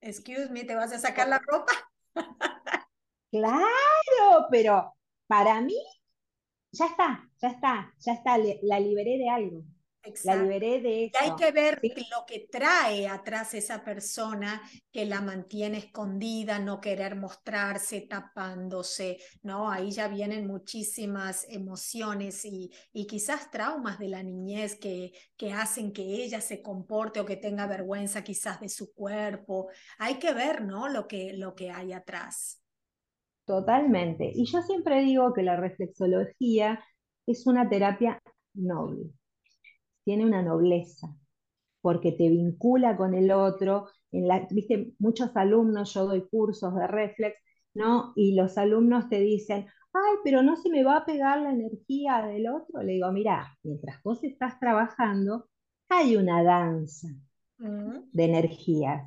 Excuse 0.00 0.50
me, 0.50 0.62
¿te 0.62 0.76
vas 0.76 0.92
a 0.92 0.98
sacar 1.00 1.28
la 1.28 1.40
ropa? 1.40 1.72
claro, 3.32 4.46
pero 4.50 4.94
para 5.30 5.60
mí 5.60 5.76
ya 6.72 6.86
está, 6.86 7.30
ya 7.40 7.50
está, 7.50 7.94
ya 8.00 8.14
está, 8.14 8.36
la 8.62 8.80
liberé 8.80 9.16
de 9.16 9.28
algo. 9.28 9.62
La 10.24 10.34
liberé 10.34 10.80
de 10.80 11.04
eso. 11.04 11.12
Y 11.20 11.24
hay 11.24 11.36
que 11.36 11.52
ver 11.52 11.80
lo 11.84 12.26
que 12.26 12.48
trae 12.50 13.06
atrás 13.06 13.54
esa 13.54 13.84
persona 13.84 14.60
que 14.90 15.04
la 15.04 15.20
mantiene 15.20 15.78
escondida, 15.78 16.58
no 16.58 16.80
querer 16.80 17.14
mostrarse, 17.14 18.00
tapándose, 18.00 19.18
¿no? 19.42 19.70
Ahí 19.70 19.92
ya 19.92 20.08
vienen 20.08 20.48
muchísimas 20.48 21.46
emociones 21.48 22.44
y, 22.44 22.72
y 22.92 23.06
quizás 23.06 23.52
traumas 23.52 24.00
de 24.00 24.08
la 24.08 24.24
niñez 24.24 24.80
que, 24.80 25.12
que 25.36 25.52
hacen 25.52 25.92
que 25.92 26.02
ella 26.02 26.40
se 26.40 26.60
comporte 26.60 27.20
o 27.20 27.26
que 27.26 27.36
tenga 27.36 27.68
vergüenza 27.68 28.24
quizás 28.24 28.58
de 28.58 28.68
su 28.68 28.92
cuerpo. 28.94 29.68
Hay 29.98 30.14
que 30.14 30.32
ver, 30.32 30.62
¿no? 30.62 30.88
Lo 30.88 31.06
que, 31.06 31.34
lo 31.34 31.54
que 31.54 31.70
hay 31.70 31.92
atrás. 31.92 32.59
Totalmente. 33.50 34.30
Y 34.32 34.44
yo 34.46 34.62
siempre 34.62 35.02
digo 35.02 35.32
que 35.32 35.42
la 35.42 35.56
reflexología 35.56 36.84
es 37.26 37.46
una 37.46 37.68
terapia 37.68 38.20
noble 38.54 39.10
tiene 40.04 40.24
una 40.24 40.42
nobleza, 40.42 41.08
porque 41.80 42.12
te 42.12 42.28
vincula 42.28 42.96
con 42.96 43.14
el 43.14 43.30
otro. 43.30 43.88
En 44.12 44.28
la, 44.28 44.46
viste, 44.50 44.92
muchos 44.98 45.36
alumnos, 45.36 45.94
yo 45.94 46.06
doy 46.06 46.28
cursos 46.28 46.74
de 46.74 46.86
reflex, 46.86 47.36
¿no? 47.74 48.12
Y 48.16 48.34
los 48.34 48.58
alumnos 48.58 49.08
te 49.08 49.20
dicen, 49.20 49.66
ay, 49.92 50.16
pero 50.24 50.42
no 50.42 50.56
se 50.56 50.70
me 50.70 50.84
va 50.84 50.98
a 50.98 51.04
pegar 51.06 51.40
la 51.42 51.50
energía 51.52 52.26
del 52.26 52.48
otro. 52.48 52.82
Le 52.82 52.94
digo, 52.94 53.12
mira, 53.12 53.56
mientras 53.62 54.02
vos 54.02 54.22
estás 54.24 54.58
trabajando, 54.58 55.48
hay 55.88 56.16
una 56.16 56.42
danza 56.42 57.08
de 57.58 58.24
energías. 58.24 59.04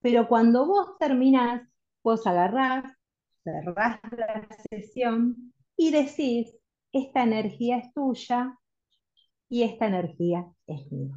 Pero 0.00 0.28
cuando 0.28 0.66
vos 0.66 0.98
terminás, 0.98 1.62
vos 2.04 2.26
agarrás, 2.26 2.84
cerrás 3.46 4.00
la 4.16 4.48
sesión 4.70 5.52
y 5.76 5.92
decís, 5.92 6.56
esta 6.92 7.22
energía 7.22 7.78
es 7.78 7.92
tuya, 7.94 8.58
y 9.48 9.62
esta 9.62 9.86
energía 9.86 10.46
es 10.66 10.90
mía. 10.92 11.14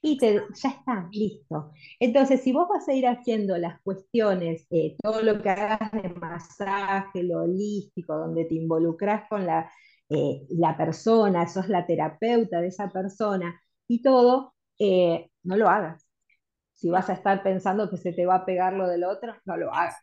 Y 0.00 0.18
ya 0.20 0.44
está, 0.54 1.08
listo. 1.12 1.72
Entonces, 1.98 2.42
si 2.42 2.52
vos 2.52 2.68
vas 2.68 2.88
a 2.88 2.94
ir 2.94 3.06
haciendo 3.06 3.58
las 3.58 3.80
cuestiones, 3.82 4.66
eh, 4.70 4.96
todo 5.02 5.22
lo 5.22 5.42
que 5.42 5.50
hagas 5.50 5.90
de 5.92 6.08
masaje, 6.10 7.22
lo 7.24 7.42
holístico, 7.42 8.16
donde 8.16 8.44
te 8.44 8.54
involucras 8.54 9.28
con 9.28 9.44
la, 9.46 9.70
eh, 10.08 10.46
la 10.50 10.76
persona, 10.76 11.48
sos 11.48 11.68
la 11.68 11.86
terapeuta 11.86 12.60
de 12.60 12.68
esa 12.68 12.88
persona 12.90 13.60
y 13.88 14.02
todo, 14.02 14.54
eh, 14.78 15.30
no 15.42 15.56
lo 15.56 15.68
hagas 15.68 16.07
si 16.78 16.90
vas 16.90 17.10
a 17.10 17.14
estar 17.14 17.42
pensando 17.42 17.90
que 17.90 17.96
se 17.96 18.12
te 18.12 18.24
va 18.24 18.36
a 18.36 18.46
pegar 18.46 18.72
lo 18.72 18.86
del 18.86 19.02
otro, 19.02 19.34
no 19.46 19.56
lo 19.56 19.74
hagas. 19.74 19.96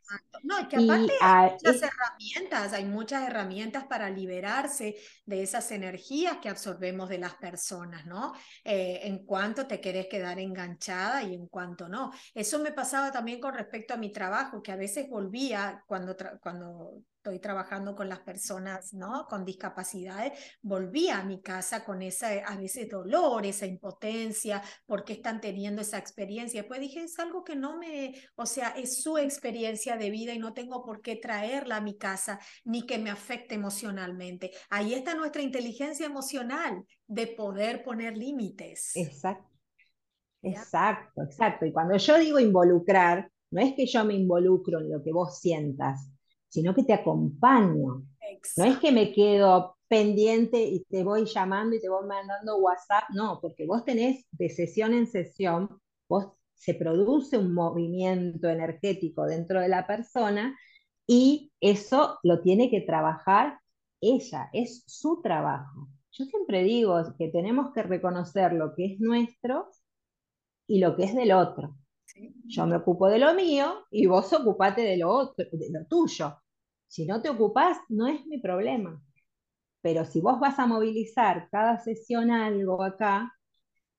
No, 0.43 0.57
es 0.59 0.67
que 0.67 0.75
aparte 0.75 1.13
hay 1.21 1.51
muchas 1.53 1.81
herramientas, 1.81 2.73
hay 2.73 2.85
muchas 2.85 3.29
herramientas 3.29 3.85
para 3.85 4.09
liberarse 4.09 4.97
de 5.25 5.41
esas 5.41 5.71
energías 5.71 6.39
que 6.39 6.49
absorbemos 6.49 7.07
de 7.07 7.19
las 7.19 7.35
personas, 7.35 8.05
¿no? 8.05 8.33
Eh, 8.65 8.99
en 9.03 9.25
cuanto 9.25 9.65
te 9.67 9.79
querés 9.79 10.07
quedar 10.07 10.37
enganchada 10.37 11.23
y 11.23 11.33
en 11.33 11.47
cuanto 11.47 11.87
no. 11.87 12.11
Eso 12.33 12.59
me 12.59 12.73
pasaba 12.73 13.09
también 13.09 13.39
con 13.39 13.53
respecto 13.53 13.93
a 13.93 13.97
mi 13.97 14.11
trabajo, 14.11 14.61
que 14.61 14.73
a 14.73 14.75
veces 14.75 15.09
volvía 15.09 15.81
cuando, 15.87 16.13
cuando 16.41 17.03
estoy 17.25 17.39
trabajando 17.39 17.95
con 17.95 18.07
las 18.07 18.19
personas 18.19 18.93
¿no? 18.93 19.25
con 19.27 19.43
discapacidades, 19.43 20.33
volví 20.61 21.09
a 21.09 21.23
mi 21.23 21.41
casa 21.41 21.83
con 21.83 22.03
esa, 22.03 22.27
a 22.45 22.55
veces 22.55 22.87
dolor, 22.87 23.47
esa 23.47 23.65
impotencia, 23.65 24.61
porque 24.85 25.13
están 25.13 25.41
teniendo 25.41 25.81
esa 25.81 25.97
experiencia. 25.97 26.61
Después 26.61 26.79
dije, 26.79 27.01
es 27.03 27.17
algo 27.17 27.43
que 27.43 27.55
no 27.55 27.79
me, 27.79 28.13
o 28.35 28.45
sea, 28.45 28.69
es 28.69 29.01
su 29.01 29.17
experiencia 29.17 29.97
de 29.97 30.11
vida 30.11 30.33
y 30.33 30.39
no 30.39 30.53
tengo 30.53 30.83
por 30.83 31.01
qué 31.01 31.15
traerla 31.15 31.77
a 31.77 31.81
mi 31.81 31.97
casa 31.97 32.39
ni 32.63 32.85
que 32.85 32.99
me 32.99 33.09
afecte 33.09 33.55
emocionalmente. 33.55 34.51
Ahí 34.69 34.93
está 34.93 35.15
nuestra 35.15 35.41
inteligencia 35.41 36.05
emocional 36.05 36.85
de 37.07 37.25
poder 37.25 37.83
poner 37.83 38.15
límites. 38.15 38.91
Exacto. 38.95 39.49
Exacto, 40.43 41.23
exacto. 41.23 41.65
Y 41.65 41.73
cuando 41.73 41.97
yo 41.97 42.19
digo 42.19 42.39
involucrar, 42.39 43.31
no 43.49 43.61
es 43.61 43.73
que 43.73 43.87
yo 43.87 44.05
me 44.05 44.13
involucro 44.13 44.79
en 44.79 44.91
lo 44.91 45.01
que 45.01 45.11
vos 45.11 45.39
sientas, 45.39 46.07
sino 46.55 46.73
que 46.73 46.83
te 46.83 46.93
acompaño. 46.93 48.03
No 48.55 48.63
es 48.63 48.77
que 48.79 48.93
me 48.93 49.11
quedo 49.11 49.75
pendiente 49.89 50.61
y 50.63 50.85
te 50.85 51.03
voy 51.03 51.25
llamando 51.25 51.75
y 51.75 51.81
te 51.81 51.89
voy 51.89 52.07
mandando 52.07 52.57
WhatsApp, 52.57 53.03
no, 53.13 53.39
porque 53.41 53.65
vos 53.65 53.83
tenés 53.83 54.25
de 54.31 54.49
sesión 54.49 54.93
en 54.93 55.05
sesión, 55.05 55.81
vos 56.07 56.31
se 56.53 56.73
produce 56.73 57.37
un 57.37 57.53
movimiento 57.53 58.47
energético 58.47 59.25
dentro 59.25 59.59
de 59.59 59.67
la 59.67 59.85
persona 59.85 60.57
y 61.05 61.51
eso 61.59 62.19
lo 62.23 62.41
tiene 62.41 62.69
que 62.69 62.81
trabajar 62.81 63.59
ella, 63.99 64.49
es 64.53 64.83
su 64.87 65.21
trabajo. 65.21 65.89
Yo 66.11 66.23
siempre 66.23 66.63
digo 66.63 67.03
que 67.17 67.27
tenemos 67.27 67.73
que 67.73 67.83
reconocer 67.83 68.53
lo 68.53 68.73
que 68.73 68.93
es 68.93 68.99
nuestro 69.01 69.69
y 70.67 70.79
lo 70.79 70.95
que 70.95 71.03
es 71.03 71.15
del 71.15 71.33
otro. 71.33 71.75
Yo 72.45 72.65
me 72.65 72.77
ocupo 72.77 73.09
de 73.09 73.19
lo 73.19 73.33
mío 73.33 73.85
y 73.91 74.05
vos 74.05 74.31
ocupate 74.31 74.81
de 74.81 74.97
lo 74.97 75.09
otro, 75.09 75.45
de 75.51 75.69
lo 75.69 75.85
tuyo. 75.87 76.37
Si 76.87 77.05
no 77.05 77.21
te 77.21 77.29
ocupás, 77.29 77.77
no 77.89 78.07
es 78.07 78.25
mi 78.25 78.39
problema. 78.39 79.01
Pero 79.81 80.05
si 80.05 80.21
vos 80.21 80.39
vas 80.39 80.57
a 80.59 80.65
movilizar 80.65 81.47
cada 81.51 81.79
sesión 81.79 82.31
algo 82.31 82.83
acá, 82.83 83.31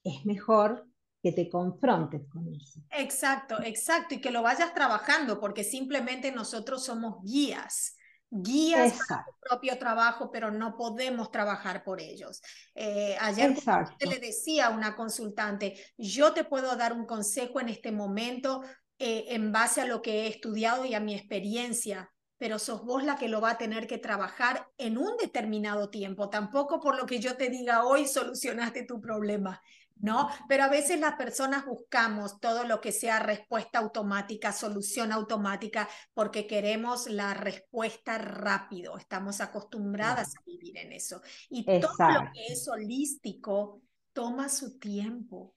es 0.03 0.25
mejor 0.25 0.87
que 1.23 1.33
te 1.33 1.49
confrontes 1.49 2.23
con 2.29 2.47
eso. 2.55 2.81
Exacto, 2.91 3.61
exacto, 3.63 4.15
y 4.15 4.21
que 4.21 4.31
lo 4.31 4.43
vayas 4.43 4.73
trabajando, 4.75 5.41
porque 5.41 5.65
simplemente 5.65 6.31
nosotros 6.31 6.85
somos 6.85 7.23
guías, 7.25 7.97
guías 8.31 8.99
para 9.09 9.25
tu 9.25 9.33
propio 9.41 9.79
trabajo, 9.79 10.31
pero 10.31 10.51
no 10.51 10.77
podemos 10.77 11.31
trabajar 11.31 11.83
por 11.85 12.01
ellos. 12.01 12.41
Eh, 12.75 13.17
ayer 13.21 13.57
le 13.99 14.19
decía 14.19 14.67
a 14.67 14.71
una 14.71 14.95
consultante, 14.95 15.75
yo 15.97 16.33
te 16.33 16.45
puedo 16.45 16.77
dar 16.77 16.93
un 16.93 17.07
consejo 17.07 17.61
en 17.61 17.69
este 17.69 17.91
momento 17.93 18.63
eh, 18.99 19.27
en 19.29 19.53
base 19.53 19.81
a 19.81 19.87
lo 19.87 20.03
que 20.03 20.23
he 20.23 20.29
estudiado 20.29 20.85
y 20.85 20.95
a 20.95 21.01
mi 21.01 21.15
experiencia, 21.15 22.11
pero 22.39 22.59
sos 22.59 22.85
vos 22.85 23.05
la 23.05 23.17
que 23.17 23.29
lo 23.29 23.41
va 23.41 23.51
a 23.51 23.59
tener 23.59 23.87
que 23.87 23.99
trabajar 23.99 24.69
en 24.77 24.99
un 24.99 25.17
determinado 25.17 25.91
tiempo. 25.91 26.29
Tampoco 26.29 26.81
por 26.81 26.97
lo 26.97 27.07
que 27.07 27.19
yo 27.19 27.37
te 27.37 27.49
diga 27.49 27.85
hoy 27.85 28.07
solucionaste 28.07 28.83
tu 28.85 29.01
problema, 29.01 29.63
¿no? 29.97 30.29
Pero 30.49 30.65
a 30.65 30.69
veces 30.69 31.01
las 31.01 31.15
personas 31.15 31.65
buscamos 31.65 32.39
todo 32.41 32.65
lo 32.65 32.81
que 32.81 32.93
sea 32.93 33.19
respuesta 33.19 33.79
automática, 33.79 34.53
solución 34.53 35.13
automática, 35.13 35.89
porque 36.13 36.47
queremos 36.47 37.09
la 37.09 37.33
respuesta 37.35 38.19
rápido. 38.19 38.99
Estamos 38.99 39.41
acostumbradas 39.41 40.37
a 40.37 40.43
vivir 40.45 40.77
en 40.79 40.93
eso. 40.93 41.23
Y 41.49 41.65
todo 41.65 41.97
lo 41.99 42.31
que 42.33 42.47
es 42.53 42.69
holístico 42.69 43.81
toma 44.13 44.49
su 44.49 44.79
tiempo. 44.79 45.55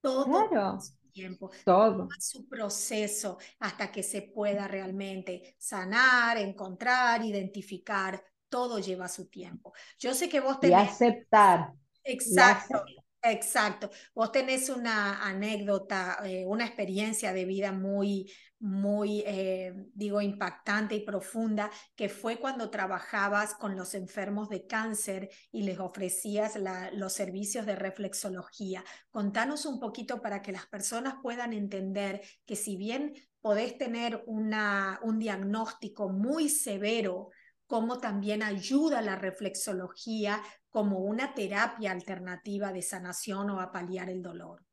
Todo 0.00 0.48
claro 0.48 0.78
tiempo, 1.18 1.50
todo 1.64 2.08
su 2.18 2.48
proceso 2.48 3.38
hasta 3.58 3.90
que 3.90 4.02
se 4.02 4.22
pueda 4.22 4.68
realmente 4.68 5.56
sanar, 5.58 6.38
encontrar, 6.38 7.24
identificar, 7.24 8.22
todo 8.48 8.78
lleva 8.78 9.08
su 9.08 9.26
tiempo. 9.28 9.72
Yo 9.98 10.14
sé 10.14 10.28
que 10.28 10.40
vos 10.40 10.60
tenés... 10.60 10.84
Y 10.84 10.88
aceptar. 10.88 11.72
Exacto. 12.04 12.84
Exacto. 13.22 13.90
Vos 14.14 14.30
tenés 14.30 14.68
una 14.70 15.26
anécdota, 15.26 16.18
eh, 16.24 16.44
una 16.46 16.64
experiencia 16.64 17.32
de 17.32 17.44
vida 17.44 17.72
muy, 17.72 18.32
muy, 18.60 19.24
eh, 19.26 19.74
digo, 19.92 20.20
impactante 20.20 20.94
y 20.94 21.00
profunda, 21.04 21.68
que 21.96 22.08
fue 22.08 22.38
cuando 22.38 22.70
trabajabas 22.70 23.54
con 23.54 23.76
los 23.76 23.94
enfermos 23.94 24.48
de 24.48 24.66
cáncer 24.66 25.30
y 25.50 25.62
les 25.62 25.80
ofrecías 25.80 26.54
los 26.92 27.12
servicios 27.12 27.66
de 27.66 27.74
reflexología. 27.74 28.84
Contanos 29.10 29.66
un 29.66 29.80
poquito 29.80 30.22
para 30.22 30.40
que 30.40 30.52
las 30.52 30.66
personas 30.66 31.14
puedan 31.20 31.52
entender 31.52 32.22
que 32.46 32.54
si 32.54 32.76
bien 32.76 33.14
podés 33.40 33.76
tener 33.78 34.22
un 34.26 35.18
diagnóstico 35.18 36.08
muy 36.08 36.48
severo, 36.48 37.30
como 37.66 37.98
también 37.98 38.42
ayuda 38.42 39.02
la 39.02 39.16
reflexología 39.16 40.42
como 40.78 41.00
una 41.00 41.34
terapia 41.34 41.90
alternativa 41.90 42.72
de 42.72 42.82
sanación 42.82 43.50
o 43.50 43.58
a 43.58 43.72
paliar 43.72 44.08
el 44.10 44.22
dolor. 44.22 44.64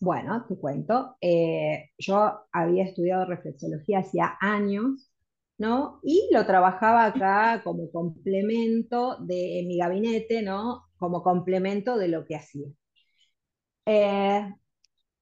Bueno, 0.00 0.46
te 0.48 0.56
cuento. 0.56 1.18
Eh, 1.20 1.90
yo 1.98 2.46
había 2.50 2.84
estudiado 2.84 3.26
reflexología 3.26 3.98
hacía 3.98 4.38
años, 4.40 5.12
¿no? 5.58 6.00
Y 6.02 6.30
lo 6.32 6.46
trabajaba 6.46 7.04
acá 7.04 7.60
como 7.62 7.90
complemento 7.90 9.18
de 9.18 9.64
mi 9.66 9.76
gabinete, 9.76 10.40
¿no? 10.40 10.84
Como 10.96 11.22
complemento 11.22 11.98
de 11.98 12.08
lo 12.08 12.24
que 12.24 12.36
hacía. 12.36 12.68
Eh, 13.84 14.50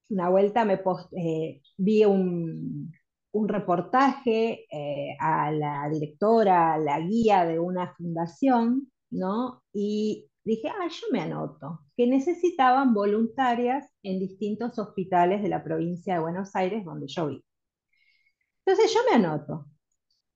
una 0.09 0.29
vuelta 0.29 0.63
me 0.63 0.81
eh, 1.17 1.61
vi 1.75 2.05
un, 2.05 2.93
un 3.31 3.47
reportaje 3.49 4.67
a 5.19 5.51
la 5.51 5.89
directora, 5.89 6.75
a 6.75 6.77
la 6.77 7.01
guía 7.01 7.43
de 7.43 7.59
una 7.59 7.93
fundación, 7.93 8.89
¿no? 9.09 9.63
Y 9.73 10.29
dije, 10.43 10.69
ah, 10.69 10.87
yo 10.89 11.07
me 11.11 11.21
anoto, 11.21 11.81
que 11.95 12.07
necesitaban 12.07 12.93
voluntarias 12.93 13.89
en 14.03 14.19
distintos 14.19 14.79
hospitales 14.79 15.41
de 15.41 15.49
la 15.49 15.63
provincia 15.63 16.15
de 16.15 16.19
Buenos 16.21 16.55
Aires 16.55 16.85
donde 16.85 17.07
yo 17.07 17.27
vi. 17.27 17.43
Entonces 18.65 18.93
yo 18.93 18.99
me 19.09 19.15
anoto. 19.15 19.65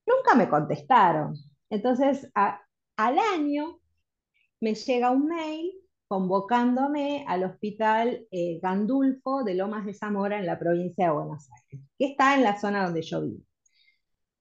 Nunca 0.06 0.34
me 0.34 0.48
contestaron. 0.48 1.34
Entonces 1.70 2.30
al 2.34 3.18
año 3.18 3.80
me 4.60 4.74
llega 4.74 5.10
un 5.10 5.26
mail 5.26 5.72
convocándome 6.08 7.24
al 7.26 7.44
hospital 7.44 8.26
eh, 8.30 8.60
Gandulfo 8.62 9.44
de 9.44 9.54
Lomas 9.54 9.86
de 9.86 9.94
Zamora 9.94 10.38
en 10.38 10.46
la 10.46 10.58
provincia 10.58 11.06
de 11.06 11.12
Buenos 11.12 11.48
Aires, 11.50 11.86
que 11.98 12.06
está 12.06 12.34
en 12.36 12.42
la 12.42 12.60
zona 12.60 12.84
donde 12.84 13.02
yo 13.02 13.22
vivo. 13.22 13.42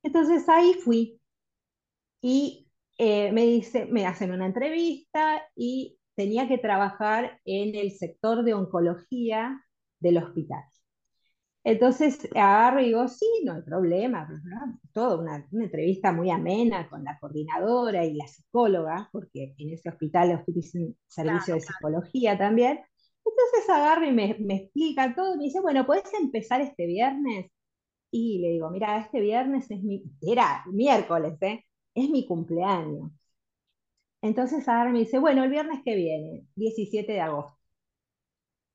Entonces 0.04 0.48
ahí 0.50 0.74
fui 0.74 1.22
y 2.22 2.67
eh, 2.97 3.32
me, 3.32 3.45
dice, 3.45 3.86
me 3.86 4.06
hacen 4.06 4.32
una 4.32 4.45
entrevista 4.45 5.41
y 5.56 5.97
tenía 6.15 6.47
que 6.47 6.58
trabajar 6.58 7.39
en 7.45 7.75
el 7.75 7.91
sector 7.91 8.43
de 8.43 8.54
oncología 8.54 9.62
del 9.99 10.17
hospital. 10.17 10.63
Entonces 11.63 12.27
agarro 12.36 12.82
y 12.82 12.86
digo, 12.86 13.08
sí, 13.08 13.25
no 13.45 13.54
hay 13.54 13.62
problema, 13.62 14.27
pues, 14.27 14.41
toda 14.93 15.17
una, 15.17 15.47
entrevista 15.51 16.12
muy 16.12 16.32
amena 16.32 16.89
con 16.89 17.04
la 17.04 17.19
coordinadora 17.19 18.04
y 18.06 18.15
la 18.15 18.27
psicóloga, 18.27 19.10
porque 19.12 19.54
en 19.58 19.69
ese 19.71 19.89
hospital 19.89 20.43
un 20.47 20.95
servicio 21.08 21.56
de 21.56 21.62
psicología 21.62 22.38
también. 22.38 22.80
Entonces 23.23 23.69
agarro 23.69 24.06
y 24.08 24.12
me, 24.12 24.36
me 24.39 24.56
explica 24.56 25.13
todo, 25.15 25.38
me 25.38 25.43
dice, 25.45 25.60
bueno, 25.62 25.86
¿puedes 25.86 26.12
empezar 26.19 26.62
este 26.62 26.88
viernes? 26.88 27.51
Y 28.12 28.39
le 28.39 28.49
digo, 28.49 28.69
mira, 28.71 28.99
este 28.99 29.21
viernes 29.21 29.69
es 29.71 29.84
mi, 29.84 30.04
era 30.21 30.63
miércoles, 30.71 31.38
¿eh? 31.41 31.65
Es 31.95 32.10
mi 32.10 32.25
cumpleaños. 32.27 33.12
Entonces 34.21 34.65
y 34.67 34.91
me 34.91 34.99
dice, 34.99 35.19
bueno, 35.19 35.43
el 35.43 35.49
viernes 35.51 35.82
que 35.84 35.95
viene, 35.95 36.45
17 36.56 37.12
de 37.13 37.21
agosto, 37.21 37.58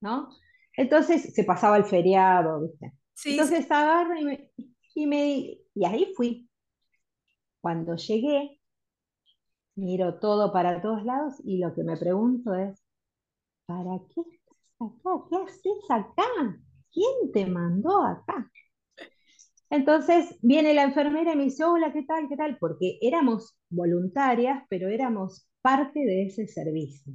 ¿no? 0.01 0.29
Entonces 0.77 1.35
se 1.35 1.45
pasaba 1.45 1.77
el 1.77 1.85
feriado, 1.85 2.61
¿viste? 2.63 2.93
Entonces 3.25 3.71
agarro 3.71 4.19
y 4.19 4.25
me, 4.25 4.51
y 4.95 5.07
me, 5.07 5.29
y 5.75 5.85
ahí 5.87 6.13
fui. 6.17 6.49
Cuando 7.61 7.97
llegué, 7.97 8.61
miro 9.77 10.19
todo 10.19 10.53
para 10.53 10.81
todos 10.83 11.05
lados 11.05 11.35
y 11.45 11.59
lo 11.59 11.75
que 11.75 11.85
me 11.85 11.97
pregunto 11.97 12.55
es, 12.55 12.83
¿para 13.67 13.99
qué 14.15 14.23
estás 14.23 14.59
acá? 14.81 15.11
¿Qué 15.31 15.37
haces 15.37 15.91
acá? 15.91 16.61
¿Quién 16.93 17.33
te 17.33 17.47
mandó 17.47 18.03
acá? 18.05 18.51
Entonces 19.71 20.39
viene 20.43 20.75
la 20.75 20.85
enfermera 20.85 21.33
y 21.33 21.37
me 21.37 21.45
dice, 21.45 21.65
hola, 21.65 21.93
¿qué 21.93 22.03
tal? 22.03 22.29
¿Qué 22.29 22.37
tal? 22.37 22.57
Porque 22.59 22.99
éramos 23.01 23.57
voluntarias, 23.69 24.65
pero 24.69 24.89
éramos 24.89 25.49
parte 25.61 26.01
de 26.01 26.27
ese 26.27 26.47
servicio. 26.47 27.13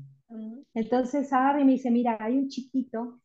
Entonces 0.74 1.32
agarra 1.32 1.62
y 1.62 1.66
me 1.66 1.74
dice, 1.74 1.92
mira, 1.92 2.18
hay 2.20 2.38
un 2.38 2.48
chiquito 2.50 3.22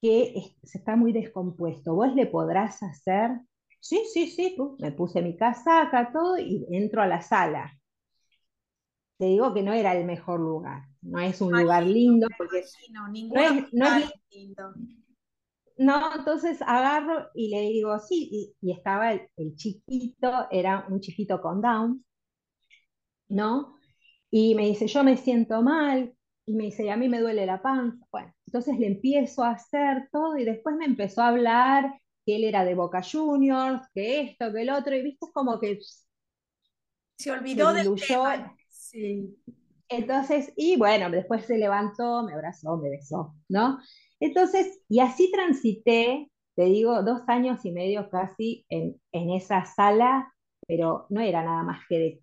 que 0.00 0.56
se 0.62 0.78
está 0.78 0.96
muy 0.96 1.12
descompuesto. 1.12 1.94
¿Vos 1.94 2.14
le 2.14 2.26
podrás 2.26 2.82
hacer? 2.82 3.40
Sí, 3.80 4.02
sí, 4.12 4.28
sí, 4.28 4.56
me 4.78 4.92
puse 4.92 5.22
mi 5.22 5.36
casaca, 5.36 6.10
todo 6.12 6.38
y 6.38 6.66
entro 6.70 7.02
a 7.02 7.06
la 7.06 7.22
sala. 7.22 7.72
Te 9.18 9.26
digo 9.26 9.54
que 9.54 9.62
no 9.62 9.72
era 9.72 9.96
el 9.96 10.04
mejor 10.04 10.40
lugar, 10.40 10.82
no 11.02 11.20
es 11.20 11.40
un 11.40 11.52
lugar 11.52 11.84
lindo 11.86 12.26
porque 12.36 12.64
no, 13.30 13.40
es, 13.40 13.72
no 13.72 13.86
es 13.96 14.12
lindo. 14.30 14.74
No, 15.76 16.14
entonces 16.14 16.62
agarro 16.62 17.28
y 17.34 17.48
le 17.48 17.62
digo, 17.62 17.98
sí, 17.98 18.54
y, 18.60 18.72
estaba 18.72 19.12
el, 19.12 19.28
el, 19.36 19.56
chiquito, 19.56 20.46
era 20.50 20.86
un 20.88 21.00
chiquito 21.00 21.40
con 21.40 21.60
Down, 21.60 22.04
¿no? 23.28 23.76
Y 24.30 24.54
me 24.54 24.66
dice, 24.66 24.86
yo 24.86 25.02
me 25.02 25.16
siento 25.16 25.62
mal, 25.62 26.14
y 26.46 26.54
me 26.54 26.64
dice, 26.64 26.90
a 26.90 26.96
mí 26.96 27.08
me 27.08 27.20
duele 27.20 27.46
la 27.46 27.62
panza. 27.62 28.04
Bueno, 28.10 28.32
entonces 28.46 28.78
le 28.78 28.86
empiezo 28.86 29.42
a 29.42 29.52
hacer 29.52 30.08
todo 30.12 30.36
y 30.36 30.44
después 30.44 30.76
me 30.76 30.84
empezó 30.84 31.22
a 31.22 31.28
hablar 31.28 32.00
que 32.24 32.36
él 32.36 32.44
era 32.44 32.64
de 32.64 32.74
Boca 32.74 33.02
Juniors, 33.02 33.86
que 33.94 34.20
esto, 34.20 34.52
que 34.52 34.62
el 34.62 34.70
otro, 34.70 34.94
y 34.94 35.02
viste 35.02 35.26
como 35.32 35.58
que 35.58 35.78
se 37.16 37.30
olvidó 37.30 37.72
de 37.72 37.84
tema. 38.06 38.56
Sí. 38.68 39.36
Entonces, 39.88 40.52
y 40.56 40.76
bueno, 40.76 41.10
después 41.10 41.44
se 41.44 41.58
levantó, 41.58 42.22
me 42.24 42.32
abrazó, 42.32 42.76
me 42.76 42.90
besó, 42.90 43.34
¿no? 43.48 43.78
Entonces, 44.24 44.80
y 44.88 45.00
así 45.00 45.30
transité, 45.30 46.30
te 46.56 46.64
digo, 46.64 47.02
dos 47.02 47.20
años 47.26 47.62
y 47.66 47.72
medio 47.72 48.08
casi 48.08 48.64
en, 48.70 48.98
en 49.12 49.30
esa 49.32 49.66
sala, 49.66 50.32
pero 50.66 51.04
no 51.10 51.20
era 51.20 51.44
nada 51.44 51.62
más 51.62 51.82
que 51.86 51.98
de 51.98 52.20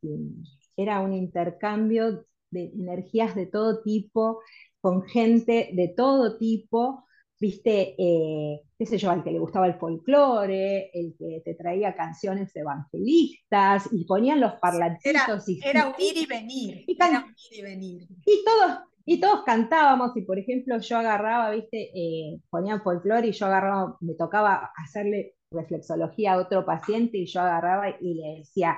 era 0.76 1.00
un 1.00 1.14
intercambio 1.14 2.26
de 2.50 2.72
energías 2.74 3.36
de 3.36 3.46
todo 3.46 3.84
tipo, 3.84 4.40
con 4.80 5.04
gente 5.04 5.70
de 5.74 5.90
todo 5.90 6.40
tipo, 6.40 7.06
viste, 7.40 7.94
eh, 8.00 8.64
qué 8.80 8.86
sé 8.88 8.98
yo, 8.98 9.12
al 9.12 9.24
que 9.24 9.32
le 9.32 9.38
gustaba 9.38 9.68
el 9.68 9.76
folclore, 9.76 10.90
el 10.96 11.16
que 11.20 11.44
te 11.46 11.54
traía 11.54 11.96
canciones 11.96 12.56
evangelistas, 12.56 13.90
y 13.92 14.06
ponían 14.06 14.42
los 14.42 14.54
parlantitos. 14.54 15.48
Era, 15.64 15.96
y, 16.00 16.04
ir 16.04 16.18
y 16.18 16.26
venir, 16.26 16.84
y, 16.88 16.98
era 17.00 17.28
y 17.52 17.62
venir. 17.62 18.08
Y 18.26 18.44
todos, 18.44 18.80
y 19.06 19.20
todos 19.20 19.44
cantábamos, 19.44 20.16
y 20.16 20.22
por 20.22 20.38
ejemplo 20.40 20.80
yo 20.80 20.98
agarraba, 20.98 21.52
viste, 21.52 21.92
eh, 21.94 22.40
ponían 22.50 22.82
folclore 22.82 23.28
y 23.28 23.32
yo 23.32 23.46
agarraba, 23.46 23.98
me 24.02 24.14
tocaba 24.16 24.72
hacerle 24.76 25.36
reflexología 25.52 26.34
a 26.34 26.38
otro 26.38 26.66
paciente 26.66 27.18
y 27.18 27.26
yo 27.26 27.42
agarraba 27.42 27.90
y 28.00 28.14
le 28.16 28.40
decía, 28.40 28.78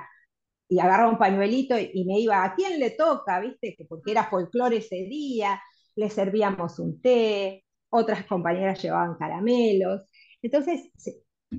y 0.68 0.78
agarraba 0.78 1.10
un 1.10 1.18
pañuelito 1.18 1.78
y, 1.78 2.04
me 2.04 2.18
iba, 2.20 2.44
¿a 2.44 2.54
quién 2.54 2.80
le 2.80 2.90
toca? 2.90 3.40
¿Viste? 3.40 3.76
Porque 3.88 4.12
era 4.12 4.24
folclore 4.24 4.78
ese 4.78 5.04
día, 5.04 5.60
le 5.94 6.10
servíamos 6.10 6.78
un 6.78 7.00
té, 7.00 7.64
otras 7.90 8.24
compañeras 8.26 8.82
llevaban 8.82 9.16
caramelos. 9.16 10.02
Entonces, 10.42 10.90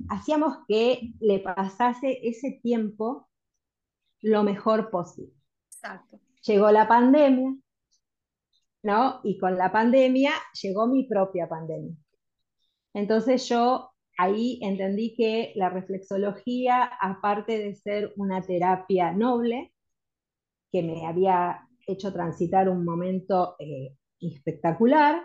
hacíamos 0.10 0.58
que 0.68 1.14
le 1.20 1.40
pasase 1.40 2.20
ese 2.28 2.60
tiempo 2.62 3.30
lo 4.22 4.44
mejor 4.44 4.90
posible. 4.90 5.34
Exacto. 5.72 6.20
Llegó 6.42 6.72
la 6.72 6.88
pandemia, 6.88 7.56
¿no? 8.86 9.20
Y 9.24 9.40
con 9.40 9.58
la 9.58 9.72
pandemia 9.72 10.32
llegó 10.62 10.86
mi 10.86 11.06
propia 11.06 11.50
pandemia. 11.50 11.96
Entonces 12.94 13.50
yo 13.50 13.90
ahí 14.16 14.60
entendí 14.62 15.16
que 15.16 15.54
la 15.56 15.70
reflexología, 15.70 16.92
aparte 17.02 17.58
de 17.58 17.74
ser 17.74 18.14
una 18.16 18.44
terapia 18.44 19.12
noble, 19.12 19.74
que 20.72 20.84
me 20.84 21.08
había 21.08 21.68
hecho 21.88 22.14
transitar 22.14 22.70
un 22.70 22.86
momento 22.86 23.56
eh, 23.58 23.98
espectacular, 24.22 25.20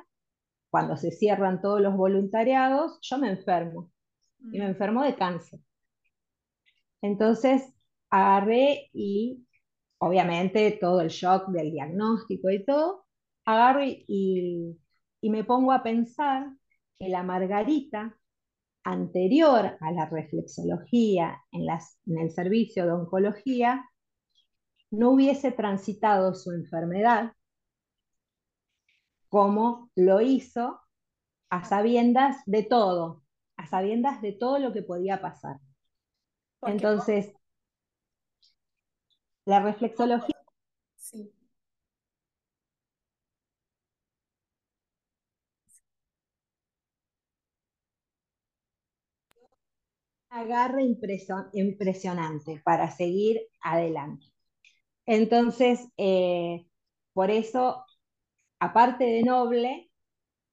cuando 0.70 0.96
se 0.96 1.10
cierran 1.10 1.60
todos 1.60 1.82
los 1.82 1.94
voluntariados, 1.94 2.98
yo 3.02 3.18
me 3.18 3.28
enfermo, 3.28 3.90
y 4.52 4.58
me 4.58 4.64
mm. 4.64 4.70
enfermo 4.70 5.04
de 5.04 5.16
cáncer. 5.16 5.60
Entonces 7.02 7.74
agarré 8.08 8.88
y, 8.94 9.46
obviamente, 9.98 10.78
todo 10.80 11.02
el 11.02 11.08
shock 11.08 11.48
del 11.48 11.72
diagnóstico 11.72 12.48
y 12.50 12.64
todo, 12.64 13.04
agarro 13.54 13.82
y, 13.84 14.78
y 15.20 15.30
me 15.30 15.44
pongo 15.44 15.72
a 15.72 15.82
pensar 15.82 16.46
que 16.98 17.08
la 17.08 17.22
margarita 17.22 18.16
anterior 18.84 19.76
a 19.80 19.92
la 19.92 20.06
reflexología 20.06 21.42
en, 21.52 21.68
en 21.68 22.18
el 22.18 22.30
servicio 22.30 22.86
de 22.86 22.92
oncología 22.92 23.84
no 24.90 25.10
hubiese 25.10 25.52
transitado 25.52 26.34
su 26.34 26.52
enfermedad 26.52 27.32
como 29.28 29.90
lo 29.94 30.20
hizo 30.20 30.80
a 31.50 31.64
sabiendas 31.64 32.36
de 32.46 32.64
todo, 32.64 33.22
a 33.56 33.66
sabiendas 33.66 34.20
de 34.22 34.32
todo 34.32 34.58
lo 34.58 34.72
que 34.72 34.82
podía 34.82 35.20
pasar. 35.20 35.58
Entonces, 36.62 37.32
la 39.44 39.60
reflexología 39.60 40.36
agarre 50.30 50.84
impresionante 51.52 52.62
para 52.64 52.90
seguir 52.90 53.40
adelante. 53.60 54.26
Entonces, 55.04 55.80
eh, 55.96 56.66
por 57.12 57.30
eso, 57.30 57.84
aparte 58.60 59.04
de 59.04 59.22
noble, 59.22 59.90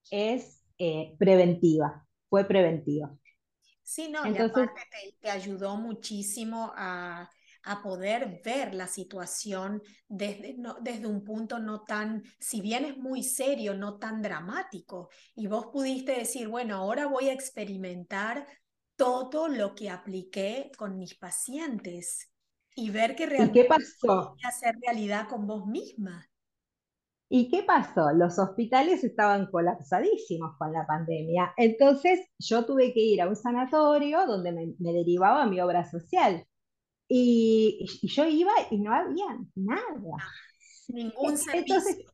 es 0.10 0.63
eh, 0.80 1.16
preventiva, 1.20 2.08
fue 2.30 2.46
preventiva. 2.46 3.16
Sí, 3.84 4.10
no, 4.10 4.26
Entonces, 4.26 4.58
y 4.58 4.62
aparte 4.63 4.82
te, 5.22 5.30
ayudó 5.30 5.78
muchísimo 5.78 6.74
a, 6.76 7.30
a 7.63 7.82
poder 7.82 8.42
ver 8.44 8.74
la 8.74 8.88
situación 8.88 9.82
desde, 10.10 10.56
no, 10.58 10.78
desde 10.82 11.06
un 11.06 11.24
punto 11.24 11.60
no 11.60 11.84
tan, 11.84 12.24
si 12.40 12.60
bien 12.62 12.84
es 12.84 12.98
muy 12.98 13.24
serio, 13.24 13.76
no 13.76 13.98
tan 13.98 14.22
dramático. 14.22 15.10
Y 15.36 15.48
vos 15.48 15.68
pudiste 15.68 16.13
decir, 16.13 16.48
bueno, 16.48 16.76
ahora 16.76 17.08
voy 17.08 17.30
a 17.30 17.34
experimentar 17.34 18.46
todo 18.98 19.48
lo 19.48 19.76
que 19.76 19.90
apliqué 19.90 20.72
con 20.78 20.98
mis 20.98 21.16
pacientes 21.16 22.30
y 22.76 22.90
ver 22.90 23.16
que 23.16 23.26
realmente 23.26 23.60
¿Y 23.60 23.64
qué 23.64 23.70
pasó? 23.70 24.36
hacer 24.44 24.76
realidad 24.82 25.30
con 25.30 25.48
vos 25.48 25.66
misma. 25.66 26.28
¿Y 27.30 27.50
qué 27.50 27.64
pasó? 27.64 28.12
Los 28.14 28.40
hospitales 28.40 29.04
estaban 29.04 29.52
colapsadísimos 29.52 30.58
con 30.58 30.72
la 30.72 30.86
pandemia. 30.86 31.54
Entonces 31.58 32.22
yo 32.40 32.66
tuve 32.66 32.94
que 32.94 33.02
ir 33.02 33.22
a 33.22 33.28
un 33.28 33.36
sanatorio 33.36 34.26
donde 34.26 34.52
me, 34.52 34.74
me 34.80 34.94
derivaba 34.94 35.46
mi 35.46 35.60
obra 35.60 35.90
social. 35.90 36.46
Y, 37.10 37.86
y, 38.02 38.08
yo 38.08 38.26
iba 38.26 38.52
y 38.72 38.80
no 38.80 38.94
había 38.94 39.26
nada. 39.56 40.24
Ningún 40.88 41.38
servicio. 41.38 41.76
Entonces, 41.76 42.06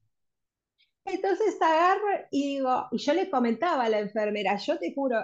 entonces 1.05 1.61
agarro 1.61 2.27
y 2.31 2.55
digo, 2.55 2.87
y 2.91 2.97
yo 2.97 3.13
le 3.13 3.29
comentaba 3.29 3.83
a 3.83 3.89
la 3.89 3.99
enfermera, 3.99 4.57
yo 4.57 4.79
te 4.79 4.93
juro, 4.93 5.17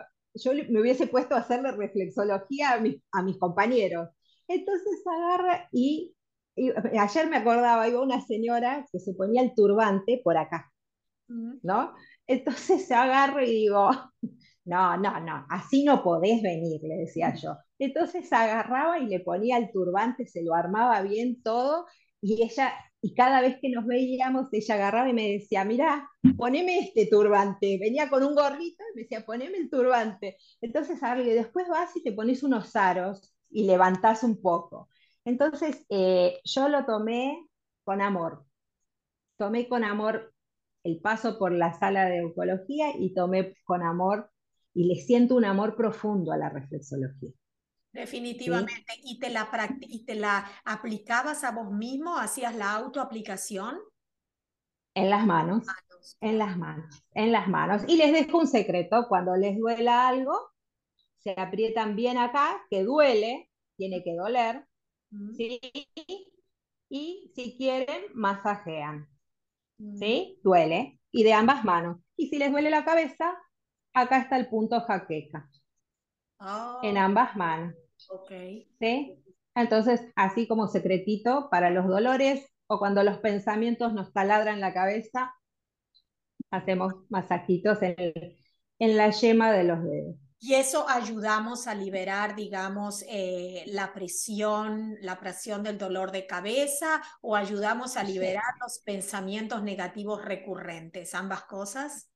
yo 0.44 0.52
me 0.70 0.82
hubiese 0.82 1.08
puesto 1.08 1.36
a 1.36 1.40
hacerle 1.40 1.72
reflexología 1.72 2.74
a, 2.74 2.80
mi, 2.80 3.02
a 3.12 3.24
mis 3.24 3.38
compañeros. 3.38 4.10
Entonces 4.48 5.02
agarra 5.06 5.68
y 5.72 6.16
ayer 7.00 7.28
me 7.30 7.38
acordaba, 7.38 7.88
iba 7.88 8.02
una 8.02 8.22
señora 8.22 8.86
que 8.92 9.00
se 9.00 9.14
ponía 9.14 9.42
el 9.42 9.54
turbante 9.56 10.22
por 10.24 10.38
acá, 10.38 10.72
¿no? 11.64 11.94
Entonces 12.28 12.88
se 12.88 12.94
agarro 12.96 13.42
y 13.42 13.48
digo, 13.48 13.90
no, 14.66 14.98
no, 14.98 15.20
no, 15.22 15.46
así 15.50 15.84
no 15.84 16.04
podés 16.04 16.42
venir, 16.42 16.82
le 16.84 16.98
decía 16.98 17.34
yo. 17.36 17.58
Entonces 17.80 18.32
agarraba 18.34 19.00
y 19.00 19.08
le 19.08 19.20
ponía 19.22 19.58
el 19.58 19.72
turbante, 19.72 20.28
se 20.28 20.44
lo 20.44 20.54
armaba 20.54 21.02
bien 21.02 21.42
todo, 21.44 21.86
y 22.22 22.44
ella, 22.44 22.74
y 23.02 23.14
cada 23.14 23.42
vez 23.42 23.58
que 23.62 23.70
nos 23.70 23.86
veíamos, 23.86 24.50
ella 24.52 24.76
agarraba 24.76 25.10
y 25.10 25.14
me 25.14 25.32
decía, 25.32 25.64
mira, 25.64 26.10
poneme 26.38 26.80
este 26.80 27.06
turbante. 27.06 27.78
Venía 27.80 28.10
con 28.10 28.24
un 28.24 28.36
gorrito 28.36 28.84
y 28.92 28.96
me 28.96 29.02
decía, 29.04 29.26
poneme 29.26 29.58
el 29.58 29.70
turbante. 29.70 30.38
Entonces, 30.62 31.00
después 31.00 31.68
vas 31.70 31.96
y 31.96 32.04
te 32.04 32.12
pones 32.12 32.44
unos 32.44 32.76
aros 32.76 33.34
y 33.50 33.66
levantás 33.66 34.24
un 34.24 34.42
poco. 34.42 34.90
Entonces, 35.24 35.86
eh, 35.90 36.40
yo 36.44 36.68
lo 36.68 36.86
tomé 36.86 37.48
con 37.84 38.02
amor. 38.02 38.46
Tomé 39.38 39.70
con 39.70 39.84
amor 39.86 40.34
el 40.84 41.00
paso 41.02 41.40
por 41.40 41.54
la 41.54 41.74
sala 41.80 42.06
de 42.10 42.24
oncología 42.26 42.92
y 42.98 43.14
tomé 43.14 43.56
con 43.64 43.84
amor 43.84 44.30
y 44.74 44.86
le 44.86 44.96
siento 44.96 45.36
un 45.36 45.46
amor 45.46 45.76
profundo 45.76 46.32
a 46.32 46.38
la 46.38 46.50
reflexología. 46.50 47.32
Definitivamente. 47.92 48.94
¿Y, 49.04 49.20
te 49.20 49.30
la 49.30 49.50
¿Y 49.82 50.06
te 50.06 50.16
la 50.16 50.50
aplicabas 50.64 51.44
a 51.44 51.52
vos 51.52 51.72
mismo? 51.72 52.18
¿Hacías 52.18 52.56
la 52.56 52.74
autoaplicación? 52.74 53.80
En 54.94 55.10
las 55.10 55.26
manos, 55.26 55.66
en 56.20 56.38
las 56.38 56.58
manos, 56.58 57.04
en 57.14 57.32
las 57.32 57.48
manos. 57.48 57.84
Y 57.88 57.98
les 57.98 58.12
dejo 58.12 58.40
un 58.40 58.48
secreto, 58.48 59.06
cuando 59.08 59.36
les 59.36 59.58
duela 59.58 60.08
algo, 60.08 60.52
se 61.18 61.34
aprietan 61.38 61.96
bien 61.96 62.18
acá, 62.18 62.62
que 62.70 62.84
duele, 62.84 63.50
tiene 63.76 64.04
que 64.04 64.16
doler, 64.16 64.66
¿sí? 65.36 65.60
Y 66.90 67.32
si 67.36 67.56
quieren, 67.56 68.04
masajean, 68.14 69.08
¿sí? 69.98 70.40
Duele, 70.44 71.00
y 71.12 71.24
de 71.24 71.34
ambas 71.34 71.64
manos. 71.64 72.00
Y 72.16 72.28
si 72.28 72.38
les 72.38 72.52
duele 72.52 72.70
la 72.70 72.84
cabeza, 72.84 73.38
acá 73.94 74.18
está 74.20 74.38
el 74.38 74.50
punto 74.50 74.82
jaqueca, 74.82 75.50
en 76.40 76.98
oh. 76.98 77.02
ambas 77.02 77.36
manos. 77.36 77.76
Ok. 78.10 78.32
¿Sí? 78.80 79.24
Entonces, 79.56 80.02
así 80.16 80.48
como 80.48 80.68
secretito 80.68 81.50
para 81.50 81.70
los 81.70 81.88
dolores 81.88 82.48
o 82.68 82.80
cuando 82.80 83.04
los 83.04 83.18
pensamientos 83.18 83.94
nos 83.94 84.14
taladran 84.14 84.62
la 84.62 84.74
cabeza, 84.74 85.34
hacemos 86.52 86.94
masajitos 87.10 87.82
en, 87.82 87.96
en 88.80 88.98
la 88.98 89.10
yema 89.10 89.52
de 89.52 89.64
los 89.64 89.84
dedos. 89.84 90.16
Y 90.42 90.54
eso 90.54 90.88
ayudamos 90.88 91.68
a 91.68 91.76
liberar, 91.76 92.34
digamos, 92.34 93.04
eh, 93.10 93.66
la 93.68 93.92
presión, 93.92 94.96
la 95.02 95.20
presión 95.20 95.64
del 95.64 95.78
dolor 95.78 96.14
de 96.14 96.26
cabeza 96.26 97.02
o 97.22 97.36
ayudamos 97.36 97.98
a 97.98 98.04
liberar 98.04 98.54
los 98.62 98.80
pensamientos 98.80 99.62
negativos 99.64 100.24
recurrentes, 100.24 101.14
ambas 101.14 101.44
cosas. 101.44 102.10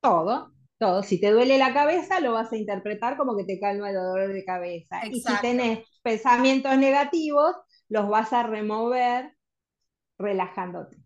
Todo, 0.00 0.52
todo. 0.80 1.02
Si 1.02 1.20
te 1.20 1.30
duele 1.30 1.58
la 1.58 1.74
cabeza, 1.74 2.20
lo 2.20 2.32
vas 2.32 2.50
a 2.52 2.56
interpretar 2.56 3.16
como 3.16 3.36
que 3.36 3.44
te 3.44 3.60
calma 3.60 3.90
el 3.90 3.96
dolor 3.96 4.32
de 4.32 4.44
cabeza. 4.44 5.06
Y 5.06 5.20
si 5.20 5.40
tenés 5.40 5.86
pensamientos 6.02 6.76
negativos, 6.78 7.54
los 7.88 8.08
vas 8.08 8.32
a 8.32 8.42
remover 8.42 9.36
relajándote. 10.18 10.96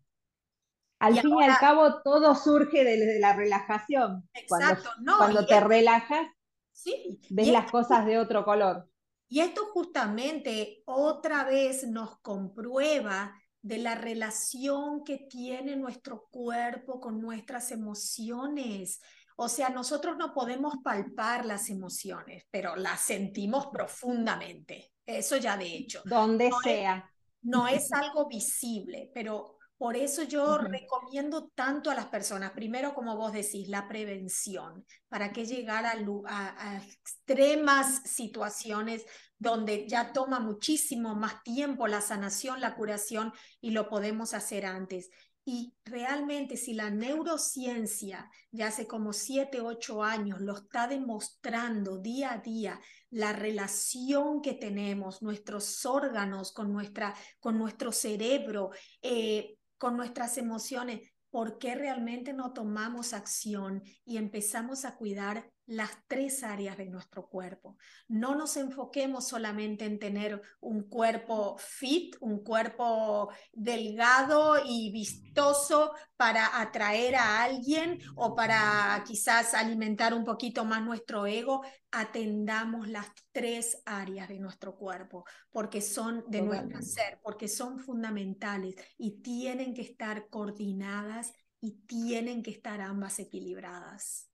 Al 1.01 1.21
fin 1.21 1.35
y 1.39 1.43
al 1.43 1.59
cabo, 1.59 2.03
todo 2.03 2.35
surge 2.37 2.85
de, 2.85 3.19
la 3.19 3.35
relajación. 3.35 4.29
Exacto, 4.33 4.89
cuando, 4.95 5.13
no. 5.13 5.19
Cuando 5.19 5.47
te 5.47 5.61
relajas, 5.61 6.29
sí. 6.73 7.21
ves 7.29 7.49
las 7.49 7.71
cosas 7.71 8.07
de 8.07 8.19
otro 8.19 8.45
color. 8.45 8.89
Y 9.29 9.41
esto 9.41 9.67
justamente 9.73 10.83
otra 10.87 11.45
vez 11.45 11.87
nos 11.89 12.21
comprueba 12.21 13.35
de 13.61 13.79
la 13.79 13.97
relación 13.97 15.03
que 15.05 15.19
tiene 15.19 15.75
nuestro 15.75 16.29
cuerpo 16.31 17.01
con 17.01 17.21
nuestras 17.21 17.73
emociones. 17.73 19.01
O 19.37 19.49
sea, 19.49 19.68
nosotros 19.68 20.16
no 20.16 20.33
podemos 20.33 20.75
palpar 20.83 21.44
las 21.44 21.68
emociones, 21.68 22.44
pero 22.51 22.77
las 22.77 23.01
sentimos 23.01 23.66
profundamente. 23.66 24.92
Eso 25.05 25.37
ya 25.37 25.57
de 25.57 25.66
hecho. 25.66 26.03
Donde 26.05 26.51
sea. 26.62 27.11
no 27.42 27.66
es 27.68 27.92
algo 27.92 28.29
visible, 28.29 29.11
pero 29.12 29.59
por 29.77 29.97
eso 29.97 30.23
yo 30.23 30.59
recomiendo 30.59 31.51
tanto 31.55 31.90
a 31.90 31.94
las 31.94 32.07
personas, 32.07 32.53
primero 32.53 32.94
como 32.94 33.16
vos 33.16 33.33
decís, 33.33 33.68
la 33.68 33.88
prevención, 33.88 34.87
para 35.09 35.33
que 35.33 35.44
llegar 35.47 35.85
a, 35.85 35.97
a, 36.27 36.77
extremas 36.77 38.03
situaciones 38.05 39.05
donde 39.37 39.87
ya 39.88 40.12
toma 40.12 40.38
muchísimo 40.38 41.16
más 41.16 41.42
tiempo 41.42 41.88
la 41.88 42.01
sanación, 42.01 42.61
la 42.61 42.77
curación 42.77 43.33
y 43.61 43.73
lo 43.73 43.88
podemos 43.88 44.33
hacer 44.33 44.64
antes. 44.64 45.11
Y 45.46 45.74
realmente 45.85 46.57
si 46.57 46.72
la 46.72 46.90
neurociencia 46.90 48.30
ya 48.50 48.68
hace 48.68 48.87
como 48.87 49.12
siete, 49.12 49.61
ocho 49.61 50.02
años 50.02 50.40
lo 50.40 50.57
está 50.57 50.88
demostrando 50.88 51.98
día 51.98 52.33
a 52.33 52.38
día, 52.38 52.80
la 53.11 53.35
relación 53.35 54.40
que 54.40 54.54
tenemos, 54.54 55.20
nuestros 55.20 55.85
órganos 55.85 56.52
con, 56.52 56.72
nuestra, 56.72 57.14
con 57.40 57.59
nuestro 57.59 57.92
cerebro, 57.92 58.70
eh, 59.02 59.59
con 59.76 59.98
nuestras 59.98 60.38
emociones, 60.38 61.12
¿por 61.30 61.59
qué 61.59 61.74
realmente 61.74 62.33
no 62.33 62.52
tomamos 62.54 63.12
acción 63.12 63.83
y 64.07 64.16
empezamos 64.16 64.87
a 64.87 64.96
cuidar 64.96 65.50
las 65.66 65.90
tres 66.09 66.42
áreas 66.42 66.77
de 66.77 66.87
nuestro 66.87 67.29
cuerpo. 67.29 67.77
No 68.09 68.35
nos 68.35 68.57
enfoquemos 68.57 69.27
solamente 69.29 69.85
en 69.85 69.98
tener 69.98 70.42
un 70.61 70.88
cuerpo 70.88 71.57
fit, 71.59 72.16
un 72.20 72.42
cuerpo 72.42 73.31
delgado 73.53 74.57
y 74.64 74.92
vistoso 74.92 75.92
para 76.16 76.61
atraer 76.61 77.16
a 77.16 77.42
alguien 77.42 77.98
o 78.14 78.35
para 78.35 79.03
quizás 79.07 79.55
alimentar 79.55 80.14
un 80.14 80.24
poquito 80.24 80.64
más 80.64 80.83
nuestro 80.83 81.27
ego. 81.27 81.62
Atendamos 81.90 82.88
las 82.88 83.07
tres 83.33 83.83
áreas 83.87 84.29
de 84.29 84.38
nuestro 84.38 84.77
cuerpo 84.77 85.24
porque 85.50 85.81
son 85.81 86.24
de 86.29 86.42
nuestro 86.42 86.83
ser, 86.83 87.20
porque 87.22 87.48
son 87.48 87.79
fundamentales 87.79 88.74
y 88.98 89.22
tienen 89.22 89.74
que 89.74 89.83
estar 89.83 90.29
coordinadas 90.29 91.33
y 91.61 91.72
tienen 91.87 92.42
que 92.42 92.50
estar 92.50 92.83
ambas 92.83 93.18
equilibradas. 93.18 94.34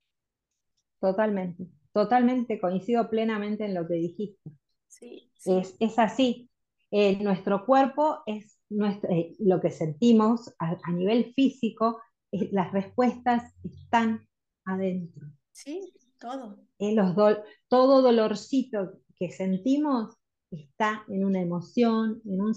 Totalmente, 1.01 1.67
totalmente, 1.93 2.61
coincido 2.61 3.09
plenamente 3.09 3.65
en 3.65 3.75
lo 3.75 3.87
que 3.87 3.95
dijiste. 3.95 4.51
Sí, 4.87 5.33
Es, 5.47 5.77
es, 5.81 5.99
así. 5.99 6.51
Eh, 6.91 7.23
nuestro 7.23 7.65
cuerpo 7.65 8.19
es 8.27 8.59
nuestro, 8.69 9.11
eh, 9.11 9.35
lo 9.39 9.61
que 9.61 9.71
sentimos 9.71 10.55
a, 10.59 10.77
nivel 10.93 11.33
físico, 11.35 12.01
las 12.31 12.73
respuestas 12.73 13.55
están 13.65 14.27
adentro. 14.65 15.29
Sí, 15.53 15.95
todo. 16.19 16.59
Eh, 16.79 16.95
los 16.95 17.15
todo 17.69 18.03
dolorcito 18.03 19.01
que 19.17 19.31
sentimos 19.31 20.17
está 20.51 21.05
en 21.09 21.25
una 21.25 21.41
emoción, 21.41 22.21
en 22.25 22.41
un, 22.41 22.55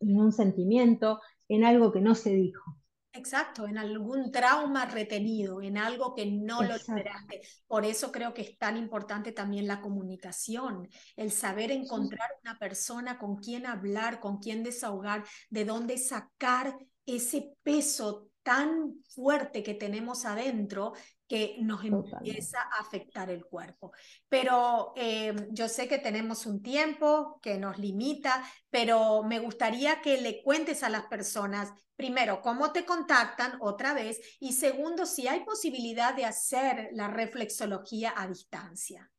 en 0.00 0.20
un 0.20 0.32
sentimiento, 0.32 1.20
en 1.48 1.64
algo 1.64 1.92
que 1.92 2.00
no 2.00 2.14
se 2.14 2.34
dijo. 2.34 2.76
Exacto, 3.14 3.68
en 3.68 3.76
algún 3.76 4.32
trauma 4.32 4.86
retenido, 4.86 5.60
en 5.60 5.76
algo 5.76 6.14
que 6.14 6.24
no 6.24 6.62
lo 6.62 6.74
esperaste. 6.74 7.42
Por 7.66 7.84
eso 7.84 8.10
creo 8.10 8.32
que 8.32 8.40
es 8.40 8.56
tan 8.56 8.78
importante 8.78 9.32
también 9.32 9.66
la 9.66 9.82
comunicación, 9.82 10.88
el 11.16 11.30
saber 11.30 11.70
encontrar 11.70 12.30
una 12.42 12.58
persona 12.58 13.18
con 13.18 13.36
quien 13.36 13.66
hablar, 13.66 14.18
con 14.18 14.38
quien 14.38 14.62
desahogar, 14.62 15.24
de 15.50 15.64
dónde 15.66 15.98
sacar 15.98 16.74
ese 17.04 17.52
peso 17.62 18.30
tan 18.42 18.94
fuerte 19.14 19.62
que 19.62 19.74
tenemos 19.74 20.24
adentro 20.24 20.94
que 21.32 21.56
nos 21.62 21.82
empieza 21.82 22.60
a 22.60 22.82
afectar 22.82 23.30
el 23.30 23.46
cuerpo. 23.46 23.92
Pero 24.28 24.92
eh, 24.94 25.34
yo 25.52 25.66
sé 25.66 25.88
que 25.88 25.96
tenemos 25.96 26.44
un 26.44 26.62
tiempo 26.62 27.40
que 27.40 27.56
nos 27.56 27.78
limita, 27.78 28.44
pero 28.68 29.22
me 29.22 29.38
gustaría 29.38 30.02
que 30.02 30.20
le 30.20 30.42
cuentes 30.42 30.82
a 30.82 30.90
las 30.90 31.06
personas, 31.06 31.72
primero, 31.96 32.42
cómo 32.42 32.70
te 32.70 32.84
contactan 32.84 33.54
otra 33.62 33.94
vez 33.94 34.20
y 34.40 34.52
segundo, 34.52 35.06
si 35.06 35.26
hay 35.26 35.40
posibilidad 35.40 36.14
de 36.14 36.26
hacer 36.26 36.90
la 36.92 37.08
reflexología 37.08 38.12
a 38.14 38.28
distancia. 38.28 39.10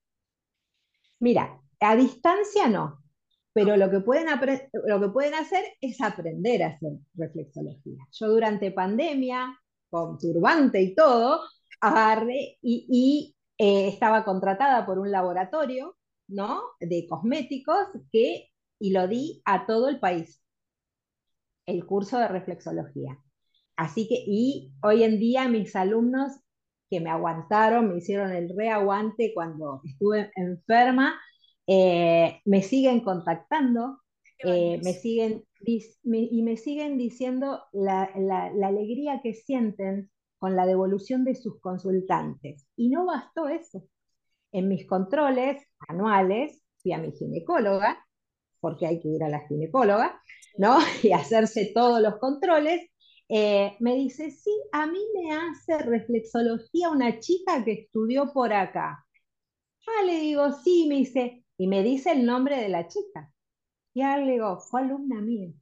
Mira, 1.17 1.59
a 1.79 1.95
distancia 1.95 2.67
no, 2.67 3.03
pero 3.53 3.75
lo 3.75 3.89
que, 3.89 4.01
pueden 4.01 4.27
lo 4.85 5.01
que 5.01 5.09
pueden 5.09 5.33
hacer 5.33 5.63
es 5.81 5.99
aprender 5.99 6.61
a 6.61 6.67
hacer 6.67 6.91
reflexología. 7.15 8.07
Yo 8.11 8.27
durante 8.27 8.69
pandemia, 8.69 9.59
con 9.89 10.19
turbante 10.19 10.79
y 10.79 10.93
todo, 10.93 11.41
agarré 11.83 12.57
y, 12.61 13.35
eh, 13.57 13.87
estaba 13.89 14.23
contratada 14.23 14.85
por 14.85 14.99
un 14.99 15.11
laboratorio 15.11 15.97
¿no? 16.27 16.61
de 16.79 17.05
cosméticos 17.07 17.87
que, 18.11 18.49
y 18.79 18.91
lo 18.91 19.07
di 19.07 19.41
a 19.45 19.65
todo 19.65 19.89
el 19.89 19.99
país, 19.99 20.41
el 21.65 21.85
curso 21.85 22.17
de 22.19 22.29
reflexología. 22.29 23.19
Así 23.75 24.07
que, 24.07 24.23
y 24.25 24.71
hoy 24.81 25.03
en 25.03 25.19
día 25.19 25.49
mis 25.49 25.75
alumnos 25.75 26.31
que 26.89 27.01
me 27.01 27.09
aguantaron, 27.09 27.89
me 27.89 27.97
hicieron 27.97 28.31
el 28.31 28.55
reaguante 28.55 29.33
cuando 29.33 29.81
estuve 29.83 30.31
enferma, 30.35 31.19
eh, 31.67 32.39
me 32.45 32.61
siguen 32.61 33.01
contactando, 33.01 33.99
eh, 34.39 34.79
me 34.83 34.93
siguen, 34.93 35.43
y 35.65 36.41
me 36.43 36.57
siguen 36.57 36.97
diciendo 36.97 37.63
la, 37.71 38.09
la 38.15 38.67
alegría 38.67 39.21
que 39.21 39.33
sienten 39.33 40.11
con 40.43 40.57
la 40.57 40.65
devolución 40.65 41.23
de 41.23 41.35
sus 41.35 41.61
consultantes. 41.61 42.67
Y 42.75 42.89
no 42.89 43.05
bastó 43.05 43.47
eso. 43.47 43.81
En 44.51 44.67
mis 44.67 44.85
controles 44.85 45.65
anuales 45.87 46.61
fui 46.81 46.91
a 46.91 46.97
mi 46.97 47.13
ginecóloga, 47.13 48.05
porque 48.59 48.85
hay 48.85 48.99
que 48.99 49.07
ir 49.07 49.23
a 49.23 49.29
la 49.29 49.47
ginecóloga, 49.47 50.21
¿no? 50.57 50.79
Y 51.01 51.13
hacerse 51.13 51.71
todos 51.73 52.01
los 52.01 52.17
controles. 52.17 52.81
Eh, 53.29 53.77
me 53.79 53.95
dice, 53.95 54.31
sí, 54.31 54.51
a 54.73 54.85
mí 54.85 54.99
me 55.13 55.31
hace 55.31 55.77
reflexología 55.77 56.89
una 56.89 57.21
chica 57.21 57.63
que 57.63 57.71
estudió 57.71 58.33
por 58.33 58.51
acá. 58.51 59.05
Ah, 59.87 60.03
le 60.05 60.19
digo, 60.19 60.51
sí, 60.61 60.87
me 60.89 60.95
dice, 60.95 61.45
y 61.55 61.67
me 61.67 61.83
dice 61.83 62.11
el 62.11 62.25
nombre 62.25 62.57
de 62.57 62.67
la 62.67 62.89
chica. 62.89 63.31
Y 63.93 64.01
ahora 64.01 64.25
le 64.25 64.33
digo, 64.33 64.59
fue 64.59 64.81
alumna 64.81 65.21
mía. 65.21 65.53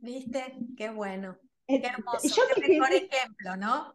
¿Viste? 0.00 0.56
Qué 0.74 0.88
bueno. 0.88 1.36
Qué 1.66 1.76
hermoso, 1.76 2.28
Yo 2.28 2.42
qué 2.54 2.68
mejor 2.68 2.92
ejemplo, 2.92 3.56
¿no? 3.56 3.94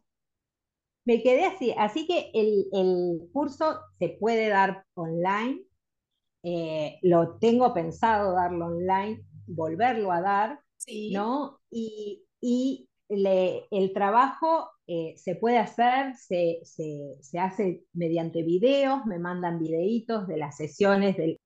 Me 1.06 1.24
quedé 1.24 1.46
así, 1.46 1.74
así 1.78 2.06
que 2.06 2.32
el, 2.34 3.30
curso 3.34 3.80
se 3.98 4.10
puede 4.20 4.50
dar 4.50 4.86
online, 4.94 5.64
eh, 6.44 7.00
lo 7.02 7.38
tengo 7.40 7.74
pensado 7.74 8.34
darlo 8.34 8.68
online, 8.68 9.24
volverlo 9.48 10.12
a 10.12 10.22
dar, 10.22 10.62
¿no? 11.12 11.60
Y, 11.72 12.26
el 13.10 13.92
trabajo 13.94 14.70
eh, 14.86 15.16
se 15.18 15.36
puede 15.36 15.58
hacer, 15.58 16.16
se, 16.16 16.60
se, 16.64 17.40
hace 17.40 17.84
mediante 17.94 18.44
videos, 18.44 19.04
me 19.08 19.18
mandan 19.18 19.58
videitos 19.58 20.28
de 20.28 20.38
las 20.38 20.58
sesiones 20.58 21.18
del, 21.18 21.40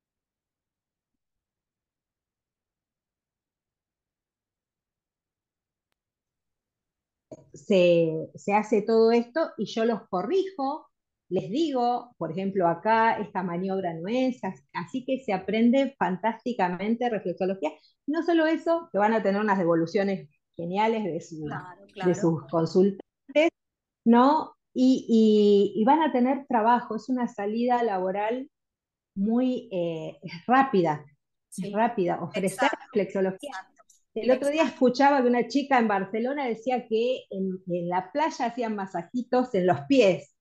se, 7.53 8.29
hace 8.53 8.81
todo 8.81 9.11
esto 9.11 9.51
y 9.57 9.65
yo 9.65 9.85
los 9.85 10.07
corrijo, 10.09 10.87
les 11.29 11.49
digo, 11.49 12.13
por 12.17 12.31
ejemplo, 12.31 12.67
acá 12.67 13.17
esta 13.19 13.43
maniobra 13.43 13.93
no 13.93 14.07
es, 14.07 14.41
así 14.73 15.05
que 15.05 15.19
se 15.19 15.33
aprende 15.33 15.95
fantásticamente 15.97 17.09
reflexología. 17.09 17.71
No 18.05 18.23
solo 18.23 18.45
eso, 18.45 18.89
que 18.91 18.99
van 18.99 19.13
a 19.13 19.23
tener 19.23 19.41
unas 19.41 19.57
devoluciones 19.57 20.29
geniales 20.55 21.03
de, 21.03 22.05
de 22.05 22.15
sus 22.15 22.45
consultantes, 22.47 23.49
¿no? 24.05 24.53
Y, 24.75 25.83
van 25.85 26.01
a 26.01 26.11
tener 26.11 26.45
trabajo, 26.47 26.95
es 26.95 27.09
una 27.09 27.27
salida 27.27 27.83
laboral 27.83 28.49
muy 29.15 29.69
eh, 29.71 30.19
rápida, 30.47 31.05
rápida, 31.71 32.21
ofrecer 32.21 32.69
reflexología. 32.85 33.51
El 34.13 34.29
otro 34.31 34.49
día 34.49 34.63
escuchaba 34.63 35.21
que 35.21 35.27
una 35.27 35.47
chica 35.47 35.79
en 35.79 35.87
Barcelona 35.87 36.47
decía 36.47 36.87
que 36.87 37.23
en, 37.31 37.61
la 37.87 38.11
playa 38.11 38.45
hacían 38.45 38.75
masajitos 38.75 39.53
en 39.55 39.65
los 39.67 39.81
pies. 39.87 40.35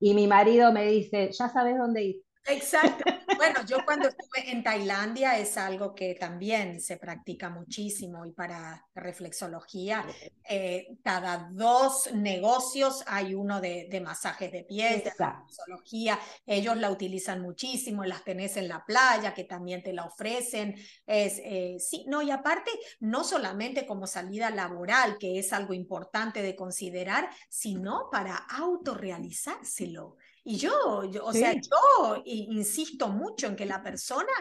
Y 0.00 0.14
mi 0.14 0.26
marido 0.26 0.72
me 0.72 0.86
dice, 0.86 1.30
ya 1.32 1.48
sabes 1.48 1.78
dónde 1.78 2.04
ir. 2.04 2.22
Exacto. 2.48 3.04
Bueno, 3.38 3.64
yo 3.66 3.84
cuando 3.84 4.08
estuve 4.08 4.50
en 4.50 4.64
Tailandia 4.64 5.38
es 5.38 5.56
algo 5.56 5.94
que 5.94 6.16
también 6.16 6.80
se 6.80 6.96
practica 6.96 7.48
muchísimo 7.48 8.26
y 8.26 8.32
para 8.32 8.84
reflexología, 8.96 10.04
eh, 10.48 10.98
cada 11.04 11.48
dos 11.52 12.12
negocios 12.12 13.04
hay 13.06 13.36
uno 13.36 13.60
de, 13.60 14.02
masajes 14.04 14.50
de 14.50 14.64
pies, 14.64 15.04
de 15.04 15.10
reflexología. 15.10 16.18
Ellos 16.46 16.76
la 16.78 16.90
utilizan 16.90 17.40
muchísimo, 17.40 18.04
las 18.04 18.24
tenés 18.24 18.56
en 18.56 18.66
la 18.66 18.84
playa, 18.84 19.34
que 19.34 19.44
también 19.44 19.84
te 19.84 19.92
la 19.92 20.06
ofrecen. 20.06 20.74
Es, 21.06 21.40
eh, 21.44 21.76
sí, 21.78 22.06
no, 22.08 22.22
y 22.22 22.32
aparte, 22.32 22.72
no 22.98 23.22
solamente 23.22 23.86
como 23.86 24.08
salida 24.08 24.50
laboral, 24.50 25.16
que 25.18 25.38
es 25.38 25.52
algo 25.52 25.74
importante 25.74 26.42
de 26.42 26.56
considerar, 26.56 27.30
sino 27.48 28.08
para 28.10 28.34
autorrealizárselo. 28.36 30.16
Y 30.48 30.56
yo, 30.56 31.04
yo 31.04 31.26
o 31.26 31.32
sea, 31.34 31.52
yo 31.52 32.22
insisto 32.24 33.08
mucho 33.08 33.48
en 33.48 33.54
que 33.54 33.66
la 33.66 33.82
persona 33.82 34.32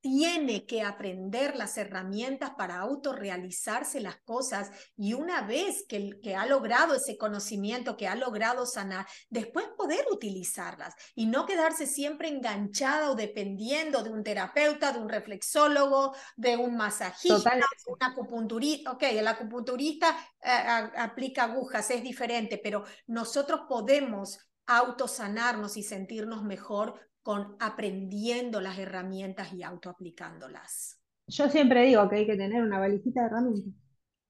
tiene 0.00 0.64
que 0.64 0.82
aprender 0.82 1.56
las 1.56 1.76
herramientas 1.76 2.52
para 2.56 2.78
autorrealizarse 2.78 3.98
las 3.98 4.18
cosas 4.18 4.70
y 4.96 5.14
una 5.14 5.42
vez 5.42 5.84
que, 5.88 6.20
que, 6.22 6.36
ha 6.36 6.46
logrado 6.46 6.94
ese 6.94 7.18
conocimiento, 7.18 7.96
que 7.96 8.06
ha 8.06 8.14
logrado 8.14 8.64
sanar, 8.64 9.08
después 9.28 9.66
poder 9.76 10.06
utilizarlas 10.12 10.94
y 11.16 11.26
no 11.26 11.46
quedarse 11.46 11.88
siempre 11.88 12.28
enganchada 12.28 13.10
o 13.10 13.16
dependiendo 13.16 14.04
de 14.04 14.10
un 14.10 14.22
terapeuta, 14.22 14.92
de 14.92 15.00
un 15.00 15.08
reflexólogo, 15.08 16.14
de 16.36 16.56
un 16.56 16.76
masajista, 16.76 17.56
de 17.56 17.62
un 17.88 17.98
acupunturista. 18.00 18.92
Ok, 18.92 19.02
el 19.02 19.26
acupunturista 19.26 20.16
eh, 20.40 20.48
aplica 20.96 21.42
agujas, 21.42 21.90
es 21.90 22.04
diferente, 22.04 22.60
pero 22.62 22.84
nosotros 23.08 23.62
podemos 23.68 24.38
autosanarnos 24.66 25.76
y 25.76 25.82
sentirnos 25.82 26.42
mejor 26.42 26.94
con 27.22 27.56
aprendiendo 27.58 28.60
las 28.60 28.78
herramientas 28.78 29.52
y 29.52 29.62
autoaplicándolas. 29.62 31.00
Yo 31.28 31.48
siempre 31.48 31.84
digo 31.84 32.08
que 32.08 32.16
hay 32.16 32.26
que 32.26 32.36
tener 32.36 32.62
una 32.62 32.78
valijita 32.78 33.22
de 33.22 33.26
herramientas. 33.26 33.74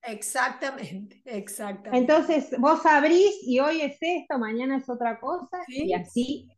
Exactamente, 0.03 1.21
exactamente. 1.25 1.99
Entonces 1.99 2.59
vos 2.59 2.87
abrís 2.87 3.37
y 3.43 3.59
hoy 3.59 3.83
es 3.83 3.99
esto, 4.01 4.39
mañana 4.39 4.79
es 4.79 4.89
otra 4.89 5.19
cosa 5.21 5.59
y 5.69 5.93
así 5.93 6.49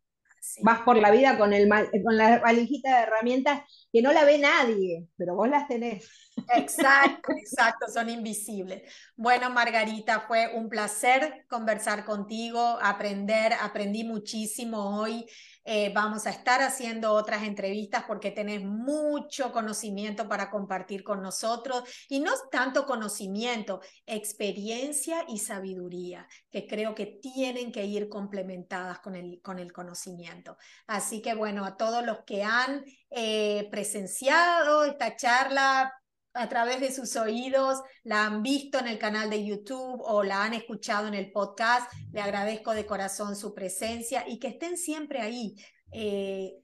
vas 0.63 0.81
por 0.81 0.97
la 0.97 1.11
vida 1.11 1.39
con, 1.39 1.53
el, 1.53 1.69
con 2.05 2.17
la 2.17 2.39
valijita 2.39 2.97
de 2.97 3.03
herramientas 3.05 3.63
que 3.93 4.03
no 4.03 4.13
la 4.13 4.25
ve 4.25 4.39
nadie, 4.39 5.07
pero 5.17 5.35
vos 5.35 5.49
las 5.49 5.69
tenés. 5.69 6.09
Exacto, 6.55 7.33
exacto, 7.39 7.87
son 7.93 8.09
invisibles. 8.09 8.83
Bueno, 9.17 9.51
Margarita, 9.51 10.21
fue 10.21 10.53
un 10.55 10.69
placer 10.69 11.45
conversar 11.49 12.05
contigo, 12.05 12.79
aprender, 12.81 13.53
aprendí 13.61 14.05
muchísimo 14.05 15.01
hoy. 15.01 15.27
Eh, 15.71 15.93
vamos 15.95 16.27
a 16.27 16.31
estar 16.31 16.63
haciendo 16.63 17.13
otras 17.13 17.43
entrevistas 17.43 18.05
porque 18.09 18.31
tenés 18.31 18.65
mucho 18.65 19.53
conocimiento 19.53 20.27
para 20.27 20.49
compartir 20.49 21.05
con 21.05 21.21
nosotros 21.21 21.83
y 22.09 22.21
no 22.21 22.33
tanto 22.51 22.87
conocimiento, 22.87 23.83
experiencia 24.07 25.27
y 25.29 25.41
sabiduría, 25.41 26.27
que 26.51 26.67
creo 26.67 26.95
que 26.95 27.05
tienen 27.05 27.71
que 27.71 27.85
ir 27.85 28.09
complementadas 28.09 29.01
con 29.01 29.15
el, 29.15 29.43
con 29.43 29.59
el 29.59 29.71
conocimiento. 29.71 30.57
Así 30.87 31.21
que 31.21 31.35
bueno, 31.35 31.67
a 31.67 31.77
todos 31.77 32.03
los 32.03 32.21
que 32.25 32.43
han 32.43 32.83
eh, 33.11 33.69
presenciado 33.71 34.85
esta 34.85 35.17
charla, 35.17 35.93
a 36.39 36.49
través 36.49 36.81
de 36.81 36.93
sus 36.93 37.17
oídos, 37.17 37.83
la 38.05 38.25
han 38.25 38.43
visto 38.43 38.79
en 38.79 38.87
el 38.87 38.99
canal 38.99 39.29
de 39.29 39.45
YouTube 39.45 40.01
o 40.03 40.23
la 40.23 40.45
han 40.45 40.55
escuchado 40.55 41.09
en 41.09 41.15
el 41.15 41.33
podcast. 41.33 41.93
Le 42.13 42.21
agradezco 42.21 42.73
de 42.73 42.87
corazón 42.87 43.35
su 43.35 43.55
presencia 43.55 44.25
y 44.27 44.39
que 44.39 44.49
estén 44.49 44.77
siempre 44.77 45.21
ahí, 45.21 45.57
eh, 45.93 46.55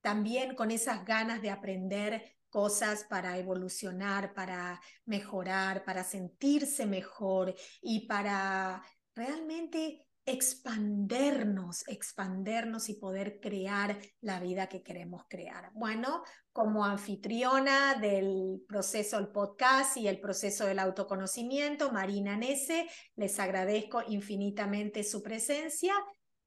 también 0.00 0.54
con 0.56 0.70
esas 0.70 1.04
ganas 1.04 1.42
de 1.42 1.50
aprender 1.50 2.36
cosas 2.48 3.04
para 3.04 3.38
evolucionar, 3.38 4.34
para 4.34 4.80
mejorar, 5.04 5.84
para 5.84 6.02
sentirse 6.02 6.84
mejor 6.86 7.54
y 7.80 8.06
para 8.08 8.82
realmente 9.14 10.04
expandernos, 10.26 11.86
expandernos 11.88 12.88
y 12.88 12.94
poder 12.94 13.40
crear 13.40 13.98
la 14.20 14.40
vida 14.40 14.68
que 14.68 14.82
queremos 14.82 15.24
crear. 15.28 15.70
Bueno, 15.74 16.22
como 16.52 16.84
anfitriona 16.84 17.94
del 17.94 18.62
proceso 18.68 19.16
del 19.16 19.28
podcast 19.28 19.96
y 19.96 20.08
el 20.08 20.20
proceso 20.20 20.66
del 20.66 20.78
autoconocimiento, 20.78 21.92
Marina 21.92 22.36
Nese, 22.36 22.88
les 23.16 23.38
agradezco 23.40 24.02
infinitamente 24.08 25.04
su 25.04 25.22
presencia 25.22 25.94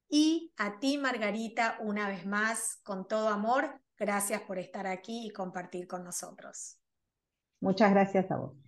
y 0.08 0.52
a 0.56 0.78
ti, 0.78 0.98
Margarita, 0.98 1.78
una 1.80 2.08
vez 2.08 2.26
más, 2.26 2.80
con 2.84 3.08
todo 3.08 3.28
amor, 3.28 3.80
gracias 3.98 4.42
por 4.42 4.58
estar 4.58 4.86
aquí 4.86 5.26
y 5.26 5.30
compartir 5.30 5.86
con 5.86 6.04
nosotros. 6.04 6.78
Muchas 7.60 7.90
gracias 7.90 8.30
a 8.30 8.36
vos. 8.36 8.63